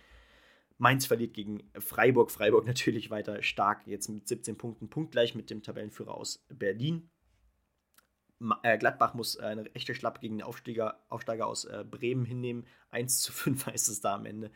Mainz 0.77 1.05
verliert 1.05 1.33
gegen 1.33 1.63
Freiburg. 1.77 2.31
Freiburg 2.31 2.65
natürlich 2.67 3.09
weiter 3.09 3.41
stark, 3.41 3.87
jetzt 3.87 4.07
mit 4.07 4.27
17 4.27 4.57
Punkten, 4.57 4.89
punktgleich 4.89 5.35
mit 5.35 5.49
dem 5.49 5.63
Tabellenführer 5.63 6.15
aus 6.15 6.45
Berlin. 6.49 7.09
Äh, 8.63 8.77
Gladbach 8.77 9.13
muss 9.13 9.35
äh, 9.35 9.43
eine 9.43 9.65
echte 9.75 9.93
Schlappe 9.93 10.21
gegen 10.21 10.37
den 10.37 10.43
Aufsteiger, 10.43 10.99
Aufsteiger 11.09 11.47
aus 11.47 11.65
äh, 11.65 11.83
Bremen 11.89 12.25
hinnehmen. 12.25 12.65
1 12.91 13.21
zu 13.21 13.33
5 13.33 13.65
heißt 13.67 13.89
es 13.89 14.01
da 14.01 14.15
am 14.15 14.25
Ende. 14.25 14.51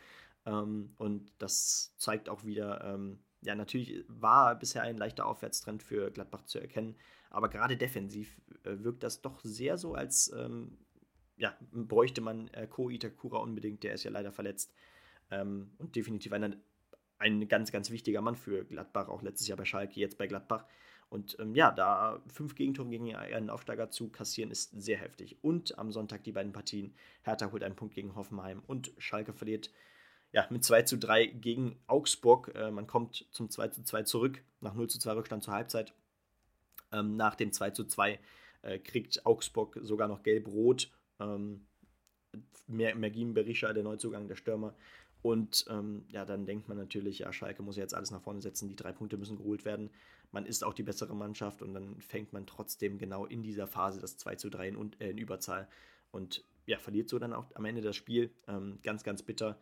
Ähm, 0.45 0.93
und 0.97 1.31
das 1.37 1.93
zeigt 1.97 2.29
auch 2.29 2.43
wieder, 2.43 2.83
ähm, 2.83 3.19
ja, 3.41 3.55
natürlich 3.55 4.05
war 4.07 4.55
bisher 4.55 4.83
ein 4.83 4.97
leichter 4.97 5.25
Aufwärtstrend 5.25 5.83
für 5.83 6.11
Gladbach 6.11 6.45
zu 6.45 6.59
erkennen, 6.59 6.95
aber 7.29 7.49
gerade 7.49 7.75
defensiv 7.75 8.39
wirkt 8.63 9.03
das 9.03 9.21
doch 9.21 9.41
sehr 9.41 9.77
so, 9.77 9.95
als 9.95 10.31
ähm, 10.33 10.77
ja, 11.35 11.57
bräuchte 11.73 12.21
man 12.21 12.49
Ko 12.69 12.89
Itakura 12.89 13.39
unbedingt, 13.39 13.83
der 13.83 13.95
ist 13.95 14.03
ja 14.03 14.11
leider 14.11 14.31
verletzt. 14.31 14.71
und 15.29 15.95
definitiv 15.95 16.31
einer 16.31 16.55
ein 17.17 17.47
ganz, 17.47 17.71
ganz 17.71 17.89
wichtiger 17.89 18.21
Mann 18.21 18.35
für 18.35 18.65
Gladbach, 18.65 19.07
auch 19.07 19.21
letztes 19.21 19.47
Jahr 19.47 19.57
bei 19.57 19.65
Schalke, 19.65 19.99
jetzt 19.99 20.17
bei 20.17 20.27
Gladbach. 20.27 20.65
Und 21.13 21.37
ähm, 21.39 21.53
ja, 21.53 21.69
da 21.69 22.19
fünf 22.25 22.55
Gegentore 22.55 22.89
gegen 22.89 23.15
einen 23.15 23.51
Aufsteiger 23.51 23.91
zu 23.91 24.09
kassieren, 24.09 24.49
ist 24.49 24.71
sehr 24.81 24.97
heftig. 24.97 25.37
Und 25.43 25.77
am 25.77 25.91
Sonntag 25.91 26.23
die 26.23 26.31
beiden 26.31 26.53
Partien. 26.53 26.95
Hertha 27.21 27.51
holt 27.51 27.61
einen 27.61 27.75
Punkt 27.75 27.93
gegen 27.93 28.15
Hoffenheim 28.15 28.63
und 28.65 28.91
Schalke 28.97 29.31
verliert 29.31 29.69
ja, 30.31 30.47
mit 30.49 30.63
2 30.63 30.81
zu 30.81 30.97
3 30.97 31.27
gegen 31.27 31.77
Augsburg. 31.85 32.51
Äh, 32.55 32.71
man 32.71 32.87
kommt 32.87 33.27
zum 33.29 33.51
2 33.51 33.67
zu 33.67 33.83
2 33.83 34.01
zurück, 34.03 34.41
nach 34.59 34.73
0 34.73 34.89
zu 34.89 34.97
2 34.97 35.11
Rückstand 35.13 35.43
zur 35.43 35.53
Halbzeit. 35.53 35.93
Ähm, 36.91 37.15
nach 37.15 37.35
dem 37.35 37.53
2 37.53 37.69
zu 37.69 37.85
2 37.85 38.19
äh, 38.63 38.79
kriegt 38.79 39.23
Augsburg 39.27 39.77
sogar 39.83 40.07
noch 40.07 40.23
gelb-rot. 40.23 40.91
Ähm, 41.19 41.67
Mergin 42.65 43.35
Berisha, 43.35 43.71
der 43.71 43.83
Neuzugang 43.83 44.27
der 44.27 44.35
Stürmer, 44.35 44.73
und 45.23 45.65
ähm, 45.69 46.03
ja, 46.09 46.25
dann 46.25 46.45
denkt 46.45 46.67
man 46.67 46.77
natürlich, 46.77 47.19
ja, 47.19 47.31
Schalke 47.31 47.63
muss 47.63 47.77
jetzt 47.77 47.95
alles 47.95 48.11
nach 48.11 48.21
vorne 48.21 48.41
setzen, 48.41 48.67
die 48.67 48.75
drei 48.75 48.91
Punkte 48.91 49.15
müssen 49.15 49.37
geholt 49.37 49.63
werden. 49.63 49.89
Man 50.33 50.45
ist 50.45 50.65
auch 50.65 50.73
die 50.73 50.83
bessere 50.83 51.15
Mannschaft 51.15 51.61
und 51.61 51.73
dann 51.73 52.01
fängt 52.01 52.33
man 52.33 52.45
trotzdem 52.45 52.97
genau 52.97 53.25
in 53.25 53.41
dieser 53.41 53.65
Phase 53.65 54.01
das 54.01 54.17
2 54.17 54.35
zu 54.35 54.49
3 54.49 54.67
in, 54.67 54.91
äh, 54.99 55.11
in 55.11 55.17
Überzahl 55.17 55.69
und 56.11 56.43
ja, 56.65 56.77
verliert 56.77 57.07
so 57.07 57.19
dann 57.19 57.31
auch 57.31 57.45
am 57.55 57.63
Ende 57.63 57.81
das 57.81 57.95
Spiel. 57.95 58.31
Ähm, 58.49 58.79
ganz, 58.83 59.05
ganz 59.05 59.23
bitter. 59.23 59.57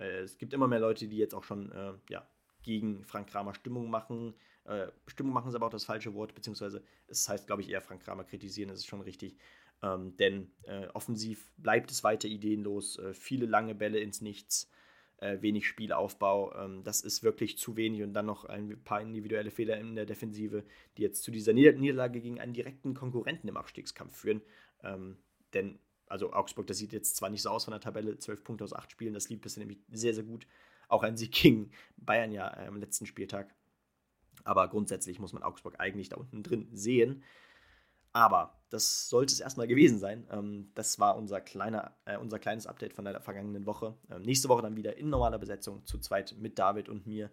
Äh, 0.00 0.22
es 0.22 0.36
gibt 0.36 0.52
immer 0.52 0.66
mehr 0.66 0.80
Leute, 0.80 1.06
die 1.06 1.16
jetzt 1.16 1.34
auch 1.34 1.44
schon 1.44 1.70
äh, 1.70 1.92
ja, 2.10 2.28
gegen 2.62 3.04
Frank 3.04 3.28
Kramer 3.28 3.54
Stimmung 3.54 3.90
machen. 3.90 4.34
Äh, 4.64 4.88
Stimmung 5.06 5.32
machen 5.32 5.48
ist 5.48 5.54
aber 5.54 5.66
auch 5.66 5.70
das 5.70 5.84
falsche 5.84 6.12
Wort, 6.14 6.34
beziehungsweise 6.34 6.82
es 7.06 7.28
heißt, 7.28 7.46
glaube 7.46 7.62
ich, 7.62 7.70
eher 7.70 7.82
Frank 7.82 8.02
Kramer 8.02 8.24
kritisieren, 8.24 8.68
das 8.68 8.80
ist 8.80 8.86
schon 8.86 9.00
richtig. 9.00 9.36
Ähm, 9.80 10.16
denn 10.16 10.50
äh, 10.64 10.88
offensiv 10.88 11.52
bleibt 11.56 11.92
es 11.92 12.02
weiter 12.02 12.26
ideenlos, 12.26 12.98
äh, 12.98 13.14
viele 13.14 13.46
lange 13.46 13.76
Bälle 13.76 14.00
ins 14.00 14.20
Nichts 14.20 14.72
äh, 15.18 15.40
wenig 15.40 15.66
Spielaufbau. 15.66 16.54
Ähm, 16.54 16.82
das 16.84 17.00
ist 17.00 17.22
wirklich 17.22 17.58
zu 17.58 17.76
wenig 17.76 18.02
und 18.02 18.12
dann 18.14 18.26
noch 18.26 18.44
ein 18.44 18.82
paar 18.84 19.00
individuelle 19.00 19.50
Fehler 19.50 19.78
in 19.78 19.94
der 19.94 20.06
Defensive, 20.06 20.64
die 20.96 21.02
jetzt 21.02 21.22
zu 21.22 21.30
dieser 21.30 21.52
Nieder 21.52 21.72
Niederlage 21.72 22.20
gegen 22.20 22.40
einen 22.40 22.52
direkten 22.52 22.94
Konkurrenten 22.94 23.48
im 23.48 23.56
Abstiegskampf 23.56 24.16
führen. 24.16 24.42
Ähm, 24.82 25.16
denn, 25.52 25.78
also 26.06 26.32
Augsburg, 26.32 26.66
das 26.66 26.78
sieht 26.78 26.92
jetzt 26.92 27.16
zwar 27.16 27.30
nicht 27.30 27.42
so 27.42 27.50
aus 27.50 27.64
von 27.64 27.72
der 27.72 27.80
Tabelle, 27.80 28.18
12 28.18 28.44
Punkte 28.44 28.64
aus 28.64 28.72
8 28.72 28.90
Spielen, 28.90 29.14
das 29.14 29.28
lief 29.28 29.40
bisher 29.40 29.60
nämlich 29.60 29.78
sehr, 29.90 30.14
sehr 30.14 30.24
gut. 30.24 30.46
Auch 30.88 31.02
ein 31.02 31.16
Sieg 31.16 31.32
gegen 31.32 31.70
Bayern 31.96 32.32
ja 32.32 32.48
äh, 32.56 32.66
am 32.66 32.76
letzten 32.76 33.06
Spieltag. 33.06 33.54
Aber 34.42 34.68
grundsätzlich 34.68 35.18
muss 35.18 35.32
man 35.32 35.42
Augsburg 35.42 35.80
eigentlich 35.80 36.10
da 36.10 36.16
unten 36.16 36.42
drin 36.42 36.68
sehen. 36.72 37.22
Aber 38.14 38.54
das 38.70 39.08
sollte 39.08 39.32
es 39.32 39.40
erstmal 39.40 39.66
gewesen 39.66 39.98
sein. 39.98 40.26
Ähm, 40.30 40.70
das 40.74 40.98
war 40.98 41.16
unser, 41.16 41.40
kleiner, 41.40 41.96
äh, 42.06 42.16
unser 42.16 42.38
kleines 42.38 42.66
Update 42.66 42.94
von 42.94 43.04
der 43.04 43.20
vergangenen 43.20 43.66
Woche. 43.66 43.96
Ähm, 44.10 44.22
nächste 44.22 44.48
Woche 44.48 44.62
dann 44.62 44.76
wieder 44.76 44.96
in 44.96 45.10
normaler 45.10 45.38
Besetzung, 45.38 45.84
zu 45.84 45.98
zweit 45.98 46.34
mit 46.38 46.58
David 46.58 46.88
und 46.88 47.06
mir. 47.06 47.30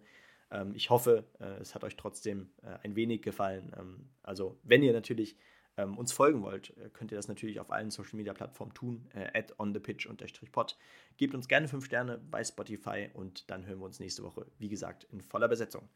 Ähm, 0.50 0.74
ich 0.74 0.90
hoffe, 0.90 1.24
äh, 1.38 1.60
es 1.60 1.76
hat 1.76 1.84
euch 1.84 1.96
trotzdem 1.96 2.50
äh, 2.62 2.78
ein 2.82 2.96
wenig 2.96 3.22
gefallen. 3.22 3.72
Ähm, 3.78 4.10
also, 4.24 4.58
wenn 4.64 4.82
ihr 4.82 4.92
natürlich 4.92 5.36
ähm, 5.76 5.96
uns 5.96 6.12
folgen 6.12 6.42
wollt, 6.42 6.76
äh, 6.78 6.90
könnt 6.90 7.12
ihr 7.12 7.16
das 7.16 7.28
natürlich 7.28 7.60
auf 7.60 7.70
allen 7.70 7.92
Social 7.92 8.16
Media 8.16 8.34
Plattformen 8.34 8.74
tun, 8.74 9.08
äh, 9.14 9.42
onthepitch-pod. 9.58 10.76
Gebt 11.16 11.34
uns 11.34 11.46
gerne 11.46 11.68
5 11.68 11.84
Sterne 11.84 12.18
bei 12.18 12.42
Spotify 12.42 13.08
und 13.14 13.48
dann 13.50 13.66
hören 13.66 13.78
wir 13.78 13.86
uns 13.86 14.00
nächste 14.00 14.24
Woche, 14.24 14.46
wie 14.58 14.68
gesagt, 14.68 15.04
in 15.12 15.22
voller 15.22 15.46
Besetzung. 15.46 15.88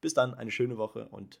Bis 0.00 0.12
dann, 0.12 0.34
eine 0.34 0.50
schöne 0.50 0.76
Woche 0.76 1.08
und 1.08 1.40